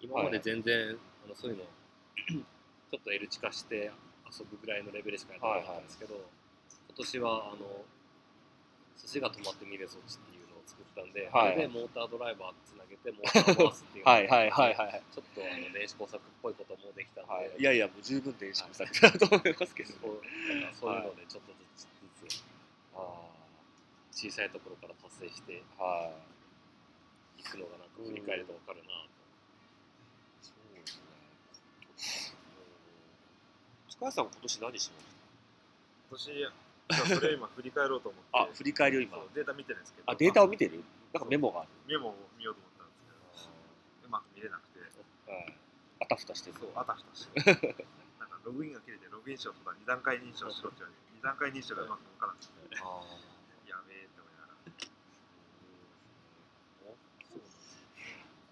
[0.00, 3.90] 今まで全然、あのそういうのちょっと L 値化して
[4.30, 7.82] 遊ぶぐらいのレベルしかやってなかったんですけど、今年はあの
[9.00, 14.10] 寿司が止まって見れそっちっていうのを作ったんで、はいそれでモータードライバーつなげてモーターを回すっていうど。
[14.10, 15.02] はいはいはいはい。
[15.10, 19.90] ちょっとあの電子工作っぽいこともできたんで、はい、いやいや、もう十分電子工作だと思いますけど、
[20.78, 21.63] そういうのでちょっと
[24.10, 26.12] 小さいところから達成してあ、は
[27.38, 27.40] い。
[27.40, 29.10] いくのがなんか振り返ると分かるなと、
[30.40, 31.02] そうです
[32.30, 32.38] ね。
[33.90, 35.06] 塚谷さん、今年何します
[36.10, 36.50] 今年、じゃ
[37.02, 39.18] あそれを今振り返ろうと思って、あ、振り返りを今。
[39.34, 40.84] データ見てるんですけど、あ、データを見てる？
[41.12, 41.70] なんかメモがある。
[41.86, 45.56] メモを見ようと思ったんですけどうまく見れなくてはい。
[46.02, 46.56] あたふたしてる。
[46.60, 47.38] そうあたふたして
[48.18, 52.52] なんかログインが切れてログインしようとか二段階認証しろって言われて二段階認証がうまくいかなくて。
[52.76, 53.02] あ
[53.66, 54.60] やべえって思いながら。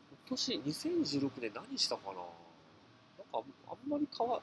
[0.08, 2.14] 今年2016年何したかな？
[2.14, 2.24] なんか
[3.34, 4.40] あんあんまり変わ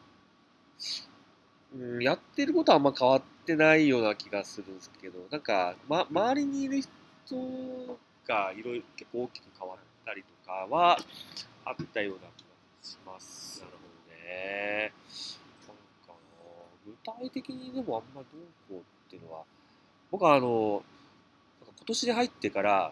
[1.73, 10.97] うん、やってることはあんま変わってないような気がするんですけど、なんか、ま、周りにいる人がいろいろ結構大きく変わったりとかは
[11.65, 12.47] あったような気が
[12.81, 13.61] します。
[13.61, 13.77] なるほ
[14.09, 14.93] どね。
[16.89, 19.43] 具体的にでもあんまどうこうっていうのは、
[20.11, 20.83] 僕はあの、
[21.61, 22.91] 今年に入ってから、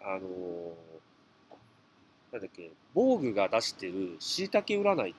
[0.00, 0.74] あの
[2.32, 5.14] なんだっけ、防具が出してるしいたけ占いっ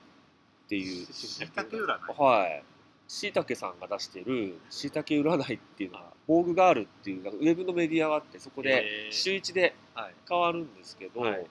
[0.68, 1.88] ていう、しいたけ占い？
[2.18, 2.64] はい。
[3.06, 10.14] しいたけさんが出してるしいたけ占いっていうのが、防具があるっていう、ウェブのメディアがあって、そこで週1ではい。
[10.28, 11.46] 変わるんですけど、はい。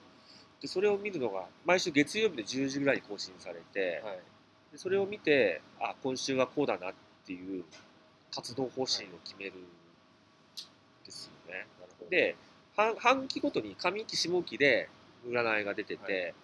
[0.60, 4.18] でそれを見るのが毎週月曜日で10時ぐらいに更新されて、はい
[4.74, 6.94] でそれを見て、あ、今週はこうだなっ
[7.24, 7.62] ていう
[8.34, 9.54] 活動方針を決めるん
[11.04, 11.68] ですよね。
[11.80, 12.34] なるほどで
[12.76, 14.88] 半半期ごとに上期下期で
[15.28, 16.34] 占いが出てて、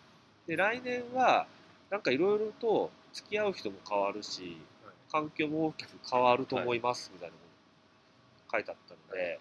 [0.47, 1.49] はで来年は
[1.91, 4.95] なんかいろいろと付き合う人も変わるし、はい。
[5.11, 7.41] 環境も大きく変わると思いますみたいなの
[8.53, 9.39] が書いてあったので、は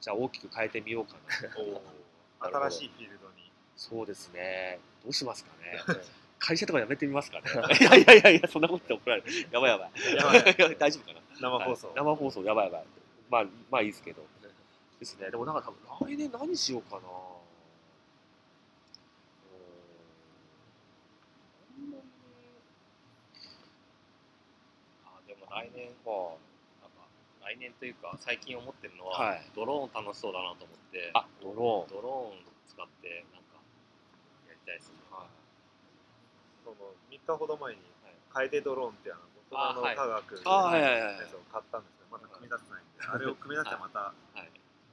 [0.00, 3.50] じゃあ大きく変えてみようかな新しいフィールドに。
[3.76, 4.78] そうですね。
[5.02, 5.82] どうしますかね。
[5.84, 7.44] は い会社とか辞めてみますかね。
[7.80, 9.48] いやいやいやいやそんなこと言って怒られる。
[9.50, 10.14] やばいやばい。
[10.14, 10.76] やばい。
[10.76, 11.20] 大丈夫かな？
[11.40, 11.96] 生放送、はい。
[11.96, 12.84] 生放送やばいやばい。
[13.30, 14.26] まあまあいいですけど。
[15.00, 15.30] ですね。
[15.30, 17.02] でもなんか多分来年何しようかな。
[25.06, 26.36] あでも来年は
[26.82, 27.08] なんか
[27.40, 29.50] 来年というか最近思ってるのは、はい。
[29.54, 31.10] ドローン楽しそうだなと思って。
[31.14, 31.96] あドローン。
[31.96, 33.56] ドローン使ってなんか
[34.46, 35.26] やりたいですね、は
[36.64, 36.76] その
[37.10, 37.80] 3日ほど前に
[38.32, 38.50] はい。
[38.50, 39.20] 楓ドローンってあの
[39.54, 43.06] あ大人の科学のやつを買ったんですけどまだ組み立てないんで。
[43.06, 44.50] あれを組み立ててまたはい、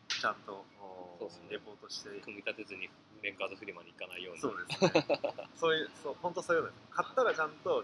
[0.07, 0.65] ちゃんと
[1.49, 2.09] レポートして。
[2.21, 2.89] 組み立てずに
[3.23, 4.41] レンカーズフリマに行かないように。
[4.41, 4.91] そうですね。
[5.55, 7.83] そういうそう本当そういうの買ったらちゃんと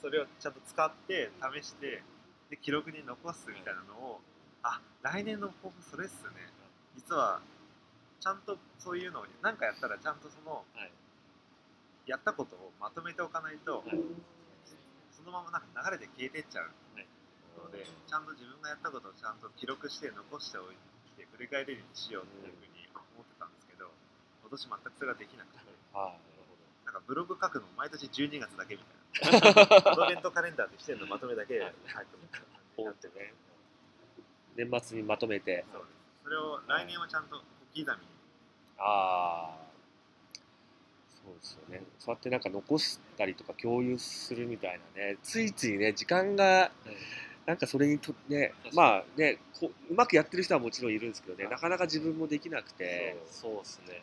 [0.00, 2.02] それをちゃんと使って試して
[2.50, 4.20] で記録に残すみたいなのを
[4.62, 6.52] あ来年の抱負それっすね。
[6.96, 7.40] 実は
[8.20, 10.90] ちゃんとそういうのを何かやったらちゃんとそのはい
[12.06, 13.98] やったことをまとめておかないと、はい
[15.12, 17.06] そのままなんか流れて消えてっちゃうはい
[17.54, 20.74] ので、ちゃんと自分がやったことをちゃんと記録して残しておい
[21.14, 23.86] て振り返れるようにしようっていうふうに思ってたんですけど
[24.42, 25.62] 今年全くそれができなくて。
[25.94, 26.32] はい
[26.84, 29.86] なんかブログ書くの毎年12月だけみたいな。
[29.92, 33.34] アドベントカレンダーでしてるのまとめだけ書くみたいな感じになってて
[34.56, 35.64] 年末にまとめて。
[35.72, 35.94] そうです。
[36.24, 37.36] それを来年はちゃんと
[37.72, 38.12] 小刻みに。
[38.78, 39.61] ああ
[41.24, 41.82] そうですよね。
[41.98, 45.16] そうやってなんか残したりとか共有するみたいなね。
[45.22, 46.70] ついついね時間が
[47.46, 51.52] なんかそれにとねまあねこううまくやってる人はもちろんいるんですけどねはい。
[51.52, 53.16] なかなか自分もできなくて。
[53.30, 54.02] そうですね。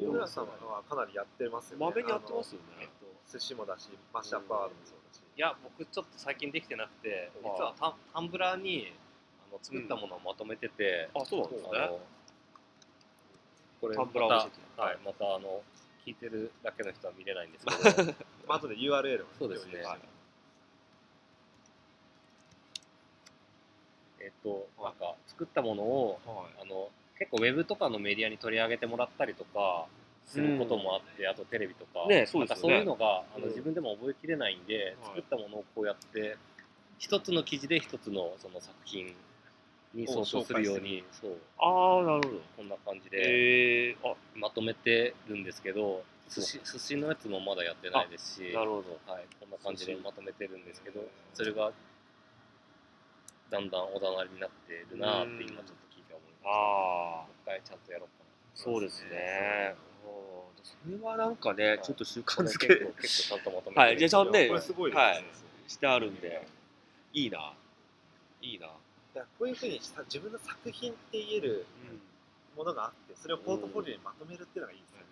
[0.00, 1.84] 井村さんはかなりやってますよね。
[1.84, 5.20] まめにやってますよえっねと寿司もだしマッシュアップアワードもそうだし。
[5.36, 8.92] いや僕ちょっと最近できてなくて実はタンタンブラーに
[9.48, 11.90] あの作ったものをまとめてて、あそうなんですね。
[13.80, 15.62] これタンブラーまたはいまたあの
[16.06, 18.14] 聞いてるだけの人は見れないんですけど
[18.46, 19.82] まあ後で URL をそうですね。
[24.20, 26.62] えっとなんか作ったものをはい。
[26.62, 29.86] あの結構ウェブとかのメディアに取り上げてもらったりとか
[30.24, 32.46] することもあって、あとテレビとか,、ねそうね。
[32.48, 33.50] なんかそういうのがあの、うん。
[33.50, 35.16] 自分でも覚えきれないんで、はい。
[35.16, 36.38] 作ったものをこうやって
[36.98, 39.14] 一つの記事で一つのその作品
[39.94, 41.04] に相当するように。
[41.12, 41.36] そう。
[41.58, 42.40] ああなるほど。
[42.56, 43.18] こんな感じで。
[43.18, 48.52] へえあまとめてるんですけど寿司寿司のやつもまだやってないですし。
[48.54, 49.12] なるほど。
[49.12, 51.72] はい、こんな感じでまとめてるんですけどうんそれが
[53.50, 56.50] だんだんおだなりになってるなって今ちょっと聞いて思いました。
[56.50, 59.74] ああもう一回ちゃんとやろうかなそうですね。
[59.74, 59.90] うん
[60.62, 62.68] それはなんかねちょっと習慣づけ。
[62.68, 63.98] 結構結構ちゃんとまとめてはい。
[63.98, 65.24] じゃあちゃんとねね、はい。
[65.66, 66.46] してあるんで。
[67.12, 67.54] いいな。
[68.42, 68.68] いいな、
[69.20, 71.66] いやこういうふうにした自分の作品って言える
[72.56, 75.04] ものがあってそれをポートフォリオにまとめるっていうのがいいですよね、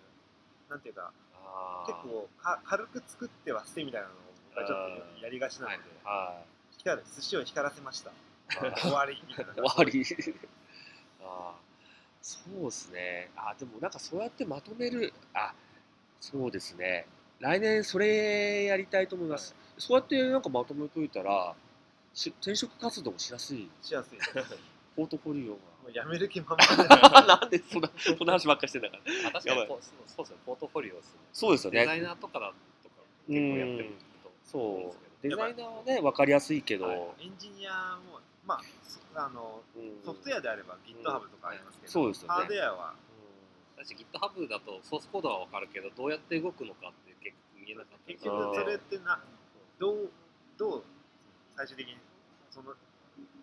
[0.67, 1.11] なんていうか
[1.45, 4.17] あ結構か軽く作っては捨てみたいなのを
[4.49, 6.41] 僕はちょっとやりがちなので、は
[6.79, 8.09] 光る寿司を光らせました。
[8.09, 8.13] い
[8.81, 9.53] 終わりみたいな。
[9.61, 10.01] 終わり。
[11.21, 11.69] あー。
[12.23, 13.29] そうですね。
[13.35, 15.53] あでもなんかそうやってまとめるあ
[16.19, 17.05] そうですね。
[17.39, 21.55] 来年それやりたいと思います、そうやってなんかまとめといたら
[22.13, 23.69] し転職活動もしやすい。
[23.81, 24.19] しやすい。
[24.95, 25.59] ポートフォリオが。
[25.87, 26.89] うやめる気満々で
[27.27, 29.29] なんでそんなそんな話ばっかりしてんだから。
[29.29, 31.01] あ確かにそうですねポートフォリオ
[31.33, 31.81] そうですよね。
[31.81, 32.53] デザイナーとかだ
[32.83, 32.95] とか
[33.27, 33.89] 結構やってる
[34.23, 35.35] とそうですけど。
[35.35, 37.25] デザイナーはね分かりやすいけど、はい。
[37.25, 40.01] エンジニアもまあそあのうん。
[40.03, 42.33] ソフトウェアであれば GitHub とかありますけど、そうですよね。
[42.33, 42.95] ハードウェアは。
[43.77, 49.23] 私 GitHub だとソースコードは分かるけどどうやって動くのかって結構見えなかったり結局それってな
[49.79, 50.11] どう
[50.57, 50.83] どう
[51.59, 51.99] 最終的に
[52.49, 52.71] その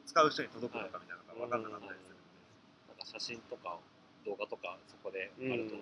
[0.08, 2.16] 使う人に届くのかみたいなのが分かんなかったりする。
[2.16, 2.16] ん。
[2.16, 3.76] で、なんか写真とか
[4.24, 5.76] 動画とかそこであると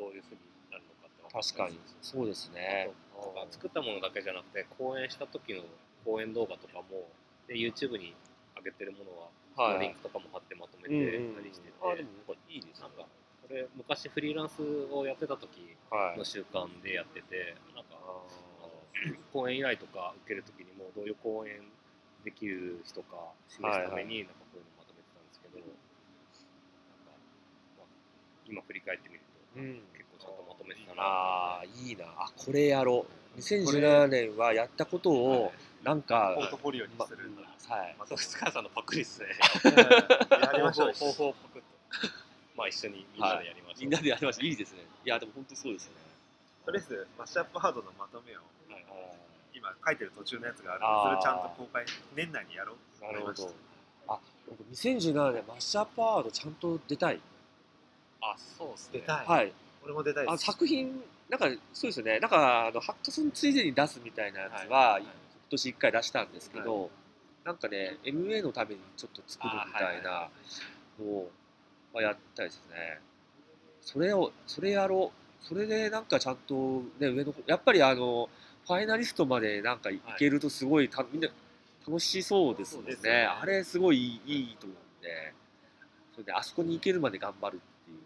[0.00, 0.40] どういうふうに
[0.72, 1.76] なるのかって分確かに。
[2.00, 2.88] そうですね。
[3.52, 5.60] 作ったものだけじゃなくて講演した時の
[6.08, 7.12] 講演動画とかも
[7.44, 8.16] で YouTube に
[8.56, 9.12] 上げてるもの
[9.60, 9.84] は、はい。
[9.84, 11.34] リンクとかも貼ってまとめうんてうん。
[11.36, 13.04] たりしてて、あでもなんかいいですねなんか。
[13.44, 14.62] これ昔フリーランス
[14.94, 16.18] をやってた時はい。
[16.18, 18.24] の習慣でやっててなんかああの
[19.32, 21.60] 講演依頼とか受けるときにもどういう講演
[22.24, 25.68] できる人か示すためになんかこういうのまとめてたんですけど、なん
[27.08, 27.16] か、
[27.78, 27.86] まあ、
[28.46, 29.20] 今振り返ってみる
[29.54, 29.82] とーうん。
[29.96, 32.04] 結構ちゃんとまとめてたなあーいいな。
[32.18, 33.38] あこれやろう。
[33.40, 35.52] 2017年はやったことを
[35.84, 37.96] なんかポートフォリオにまするんだ、はい。
[38.06, 39.28] そう塚谷さんのパクリっすね。
[39.64, 41.68] やりましょう方法をパクッと。
[42.56, 44.84] まあ一緒にみんなでやりましょう、みんなでやりましたいいですね。
[45.04, 45.94] いやでも本当そうですね。
[46.66, 48.59] とりあえずマッシュアップハードのまとめをはい
[49.60, 51.84] 今書いてる途中のやつがあるのでそれちゃんと公開
[52.16, 52.76] 年内にやろう。
[52.76, 53.48] ってなるほ思いました。
[53.48, 53.54] ど
[54.08, 57.20] あ僕2017年マッシュアップアワードちゃんと出たい。
[58.22, 59.00] あそうっすね。
[59.00, 59.52] 出たい、はい。
[59.84, 62.18] 俺も出たいあ作品なんかそうですよね。
[62.18, 65.02] なんかあのハッカソンついでに出すみたいなやつは、はい
[65.50, 66.90] 今年1回出したんですけど、
[67.44, 70.28] なんかね MA のためにちょっと作るみたいな
[71.00, 71.30] のを、
[71.92, 73.00] まあ、やったりですね。
[73.82, 75.44] それをそれやろう。
[75.44, 78.28] それでなんかちゃんとね上の方やっぱりあの
[78.70, 80.00] ファイナリストまでなんかい。
[80.16, 81.28] けるとすごいたみんな
[81.84, 82.94] 楽しそうですもんね。
[83.02, 83.24] ね。
[83.24, 85.34] あれすごいいいいいと思うんで。
[86.12, 87.98] それであそこに行けるまで頑張るっていう。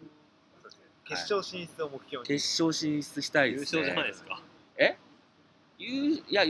[1.07, 3.81] 決勝進出を目標に、決勝進出したい優ですね。
[3.83, 4.41] 勝じゃないですか。
[4.77, 4.97] え？
[5.77, 6.43] 優いや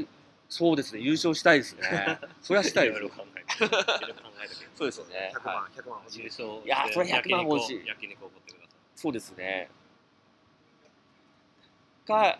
[0.48, 1.02] そうですね。
[1.02, 1.82] 優勝したいですね。
[2.42, 3.66] そりゃしたいですよいろいろ考えて。
[3.66, 3.72] いろい
[4.12, 5.34] ろ考えてそうですよね。
[5.36, 6.20] 100万、は100万欲しい。
[6.20, 7.86] 優勝いやーそれ100万欲しい。
[7.86, 8.70] 焼肉を焼肉をおごってください。
[8.96, 9.70] そうですね。
[12.08, 12.40] か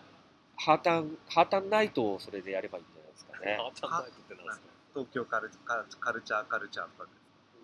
[0.56, 3.56] ハータンハータンナイトをそれでやればいいんじゃないですかね。
[3.60, 4.66] ハータンナイトってなんですか？
[4.94, 7.10] 東京カルカルカルチャーカルチャーとかで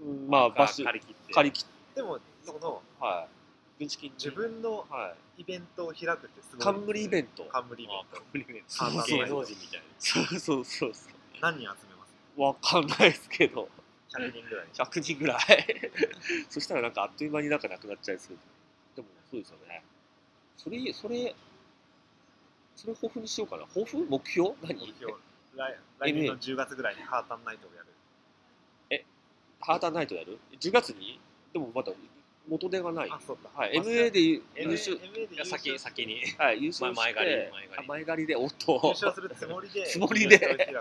[0.03, 11.09] うんまあ場所借り切って借り切っでもそのはい軍資金に自分のはいイベントを開くってすごい冠イベント冠イベントあ冠イベント芸能人みたいなそうそうそうそ
[11.40, 13.68] 何人集めますうわかんないですけど
[14.11, 15.93] 100人ぐらい100人ぐらい
[16.51, 18.36] そしたらなんかあっという間になんかなくなっちゃいそう
[18.95, 19.82] でもそうですよね
[20.59, 21.34] それそれ
[22.77, 23.64] それ抱負にしようかな。
[23.66, 24.07] 抱負？
[24.09, 24.55] 目標？
[24.62, 24.75] 何？
[24.75, 25.14] 目標。
[25.55, 27.93] 来来年の10月ぐらいにハータンナイトをやる。
[29.62, 31.20] ハーターナイトやる ?10 月に？
[31.53, 31.93] でもまだ
[32.49, 33.11] 元手がない。
[33.11, 33.49] あそうか。
[33.55, 34.99] はい、MA で優勝、
[35.45, 36.20] 先先に。
[36.37, 38.27] はい、優勝前借り前借り。
[38.27, 39.87] で、おっ優と、勝するつもりで。
[39.87, 40.37] つもりで。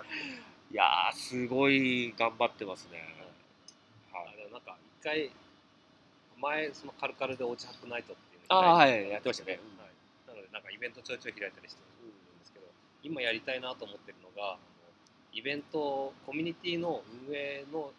[0.72, 3.04] いやー、すごい頑張ってますね。
[4.12, 5.30] はい、あでもなんか一回
[6.40, 8.42] 前そのカルカルでおうちハックナイトっていう。
[8.48, 9.52] あー、のを開はいい、やってましたね。
[9.52, 9.81] はい
[10.52, 12.66] なんかイベントちょいちょい開いたりしてるんですけど
[13.04, 14.58] 今やりたいなと思ってるのが
[15.34, 17.92] イベントコミュニティの運営の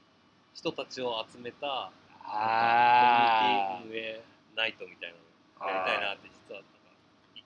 [0.54, 1.90] 人たちを集めた
[2.24, 4.24] あコミュニティ運営
[4.54, 6.92] ナイトみたいなのやりたいなって実はなんか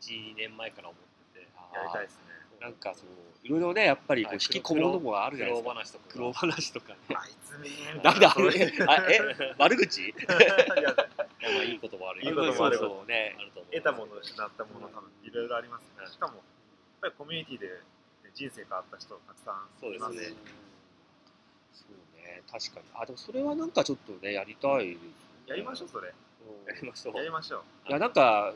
[0.02, 1.00] 12年前から思っ
[1.34, 1.78] ててー。
[1.78, 2.25] やりたいですね
[2.66, 3.06] なんかそう、
[3.46, 5.68] いろいろね、やっぱりこうはい引きこもるのもあるじ苦ゃないですか。
[5.70, 6.04] 労話とか。
[6.08, 6.88] 苦労話とか。
[6.88, 6.96] ね。
[7.14, 8.34] あいつめーなんだ、
[9.08, 10.02] え、 悪口？
[10.02, 10.94] いや
[11.54, 12.82] まあいいことも悪いいいこともあれば。
[12.82, 13.36] そうね。
[13.70, 16.02] 得たもの失ったもの多分いろいろありますね。
[16.02, 16.42] はいしかもやっ
[17.02, 17.74] ぱりコミュニティでね
[18.34, 20.36] 人生変わった人たくさんいますそうですね。
[21.72, 22.86] そうね、確かに。
[22.94, 24.98] あ、でもそれはなんかちょっとね、やりたい。
[25.46, 26.08] やりましょうそれ。
[26.08, 26.74] うん。
[26.74, 27.16] やりましょう。
[27.16, 27.88] やりましょう。
[27.90, 28.54] いやなんか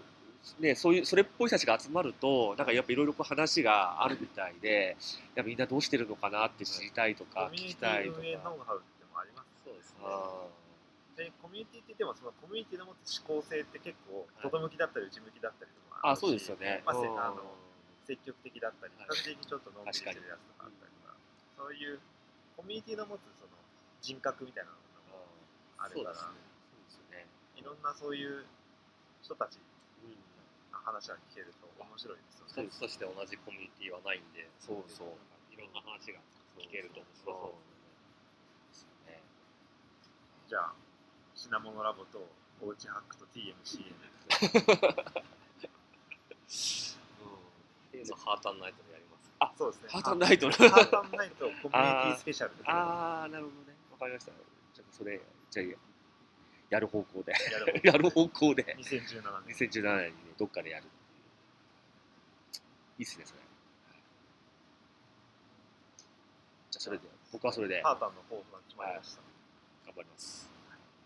[0.59, 4.97] ねそういうそれっぽい人たちが集まるとなんかやっぱいろいろ話があるみたいで
[5.35, 9.97] やっぱみんなどうしてるのかなって知りたいとか聞コミュニテきたいとかウハウってもありますそうですね。
[10.05, 10.47] あ
[11.17, 16.81] でコミュニティって言ってもそのコミュニティの持つ思考性って結構はい外向きだったり内向きだったりとかーあそうですよね。
[16.87, 17.45] まああの
[18.09, 19.17] 積極的だったりはい。
[19.21, 21.15] 比較的ちょっとのんびりしてるやつとかあったりとか
[21.61, 22.01] そういう
[22.57, 23.53] コミュニティの持つその
[24.01, 24.81] 人格みたいなの
[25.77, 27.29] があるからそうですね。
[27.57, 28.47] いろんなそういう
[29.21, 29.61] 人たち
[30.01, 30.17] うん。
[30.17, 30.17] の
[30.79, 32.69] 話が聞けると面白いですよね。
[32.71, 34.49] 一つとして同じコミュニティはないんで。
[34.59, 35.09] そうそう。
[35.53, 36.21] いろんな話が
[36.59, 37.59] 聞けると面白そう。
[38.71, 39.21] ですよね
[40.49, 40.75] じゃあ
[41.35, 42.27] 品物ラボと
[42.63, 43.95] おうちハックと TMCN っ
[47.91, 49.31] ていうのをハータンナイトでやります。
[49.41, 49.89] あそうですね。
[49.91, 50.53] ハータンナイトの。
[50.53, 53.77] ハータンナイトコミュニティスペシャルああなるほどね。
[53.93, 54.33] わかりました。
[54.33, 55.67] ちょっとそれじゃあ
[56.71, 57.35] やる方向で。
[57.83, 58.55] やる方向。
[58.55, 58.65] で。
[58.79, 59.69] 2017年。
[59.69, 60.87] 2017年にねどっかでやる
[62.99, 63.41] いいっすねそれ。
[66.71, 67.83] じゃあそれで僕はそれで。
[67.83, 69.23] 頑ハータンの抱負が決まりました、
[69.93, 70.49] 張ります。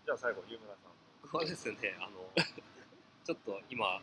[0.05, 0.91] じゃあ最後湯村さん。
[1.23, 2.29] 僕はですねあの
[3.25, 3.99] ちょっと今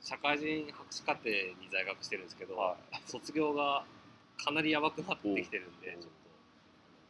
[0.00, 3.86] 社会人博士課程に在学してるんですけど、は卒業が
[4.36, 6.08] かなりやばくなってきてるんでちょっと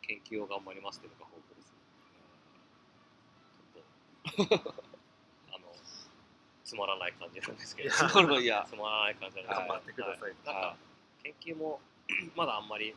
[0.03, 1.34] 研究を頑張りますっていうのが
[5.53, 5.73] あの
[6.65, 7.91] つまらない感じなんですけど。
[7.91, 8.43] つまらない。
[8.43, 9.59] い やつまらない感じなんですけど。
[9.59, 10.77] 頑張ってくださいはなんか
[11.23, 11.81] 研究も
[12.37, 12.95] まだあんまり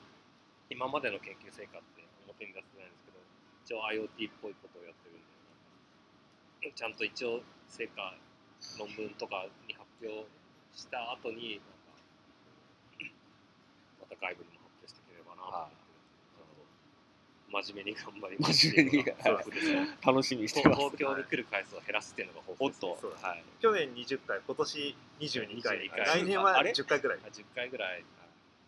[0.69, 3.17] 今までの研究成果って表に出せてないんですけど
[3.63, 5.21] 一応 IoT っぽいことをやってるん
[6.61, 8.13] でちゃんと一応成果
[8.79, 10.27] 論文とかに発表
[10.73, 11.61] した後に
[13.99, 15.47] また外部にも発表していければなと。
[15.47, 15.86] 思って
[17.49, 18.67] 真面目に頑張ります。
[18.67, 19.05] 真面目に
[20.05, 20.97] 楽しみにして東ます。
[20.97, 25.77] 東京に来る回数を減らすっていうのが抱負です、おっとそうだはい去年20回今年22回。
[25.77, 26.05] 22回。
[26.05, 27.19] 来年はあれ？10回ぐらい。
[27.23, 28.03] あ10回ぐらい、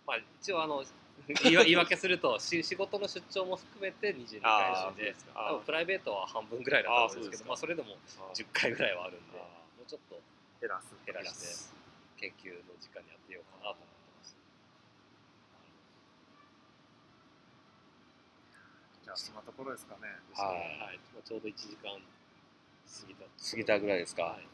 [0.07, 0.83] まあ、一応あの
[1.43, 7.97] 言い訳するとし仕事の出張も含めて22回で多分プライベートは半分ぐらいだと思うんですけどまあ、それでも
[8.33, 10.19] 10回ぐらいはあるんであもうちょっと
[10.61, 10.87] 減らす。
[11.05, 11.79] 減らして
[12.17, 13.69] 研究の時間にやってようかなと。
[13.71, 13.85] 思って
[14.17, 14.37] ます
[18.98, 20.07] じゃあそんなところですかね。
[20.33, 20.57] はい。
[20.89, 20.99] はい。
[21.13, 23.25] まあちょうど1時間過ぎた。
[23.25, 24.47] 過ぎたぐらいですか、はい。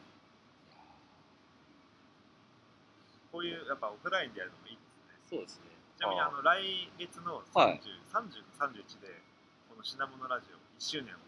[3.32, 5.14] こういうやっぱオフラインでやるのもいいですね。
[5.28, 5.76] そうですね。
[5.98, 7.80] ちなみにあの来月のはい。
[7.80, 9.20] 30、30、31で
[9.68, 11.18] この品物ラジオ1周年を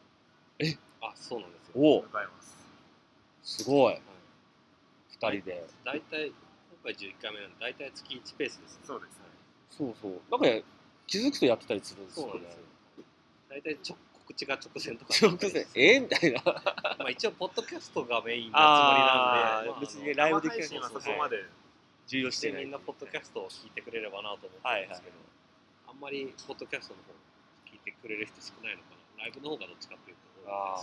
[1.00, 1.72] あそうなんですよ。
[1.76, 1.98] お。
[1.98, 2.56] お迎えます。
[3.42, 3.94] すごい。
[3.94, 4.02] はい。
[5.20, 5.66] 2人で。
[5.84, 6.34] 大体今
[6.84, 8.82] 回11回目なんで大体月1ペースですね。
[8.84, 9.24] そうですね。
[9.70, 10.20] そうそう。
[10.30, 10.64] なんかね
[11.06, 12.32] 気づくとやってたりするんですよね。
[12.32, 12.64] そうなんですよ
[13.48, 15.12] 大体ちょ告知が直前とか。
[15.20, 15.66] 直前？
[15.74, 15.98] え？
[15.98, 16.42] ーみたいな。
[16.98, 18.66] まあ一応ポッドキャストがメインなつも
[18.98, 19.06] りな
[19.60, 21.44] んで、まあ、別にライブできない生配信はそこまで
[22.06, 22.56] 重要してない。
[22.58, 24.94] でみんなポッドキャストを聞いてくれればなと思ってるんで。
[24.94, 25.16] すけど、
[25.88, 27.12] あんまりポッドキャストの方
[27.72, 29.22] 聞いてくれる人少ないのかな。
[29.24, 30.82] ライブの方がどっちかっていうと多いあで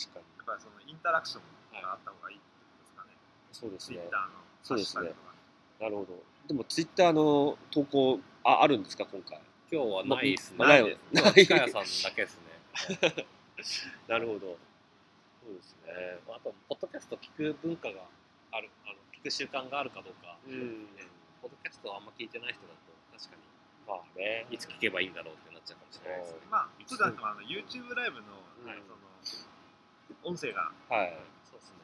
[0.00, 0.26] すあ確かに。
[0.38, 1.42] やっぱりそのインタラクション
[1.82, 3.10] があった方がいいってことですかね、
[3.52, 3.98] そうですね。
[3.98, 4.28] ツイッターの。
[4.62, 5.12] そうですね。
[5.78, 6.22] なるほど。
[6.48, 9.40] でもツイッターの投稿ああるんですか今回？
[9.70, 10.52] 今日はないです。
[10.52, 10.56] ね。
[10.56, 10.96] まない
[11.44, 11.84] さんだ
[12.16, 13.26] けですね。
[14.08, 14.56] なるほど。
[15.44, 16.20] そうですね。
[16.28, 18.00] あと、ポッドキャスト聞く文化が
[18.52, 20.88] ある、あの聞く習慣があるかどうか、うん。
[20.96, 21.04] ね
[21.42, 22.68] ポッドキャストをあんま聞いてない人だ
[23.12, 23.36] と、確か
[23.86, 24.46] まあね。
[24.48, 26.40] にいつ聞けばいいんだろうってなっちゃうかもしれないですね。
[26.50, 28.32] まあ普段のあの YouTube ライブの,、
[28.64, 28.96] はいその
[30.24, 31.76] 音声がはい、そうですね。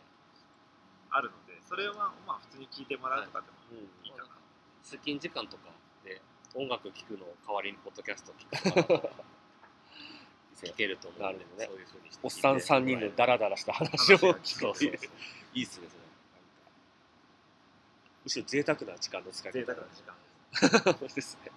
[1.10, 3.78] あるのでそれはまあ普通に聞いてもらうとかでもうん。
[4.06, 4.28] いいかな、
[4.82, 5.68] 通勤時間とか
[6.02, 6.22] で
[6.54, 9.08] 音楽聴くの代わりにポッドキャスト聞くとか
[10.64, 11.66] 聞けると思うんで、ね。
[11.66, 14.78] そういうふうにしておっさん3人のダラダラした話を聞く。
[14.78, 14.98] という
[15.52, 15.88] いいっすね。
[15.88, 16.00] それ
[18.24, 21.50] むしろ贅沢な時間の使い方 贅沢な時間ですね。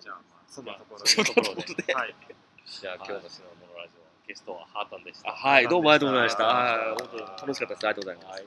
[0.00, 2.14] じゃあまあそんなところでところではい。
[2.66, 5.30] じゃあ今日の品物ラジオはゲストはハータンでした。
[5.30, 5.68] あはい。
[5.68, 6.48] どうもありがとうございました。
[6.48, 6.96] ありはい。
[6.96, 7.86] がとうございました本当に楽しかったです。
[7.86, 8.46] ありがとうございます、は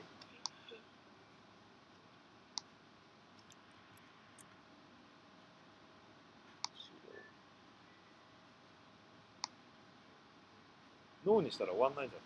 [11.26, 12.23] 脳にしたら終わんないんじゃ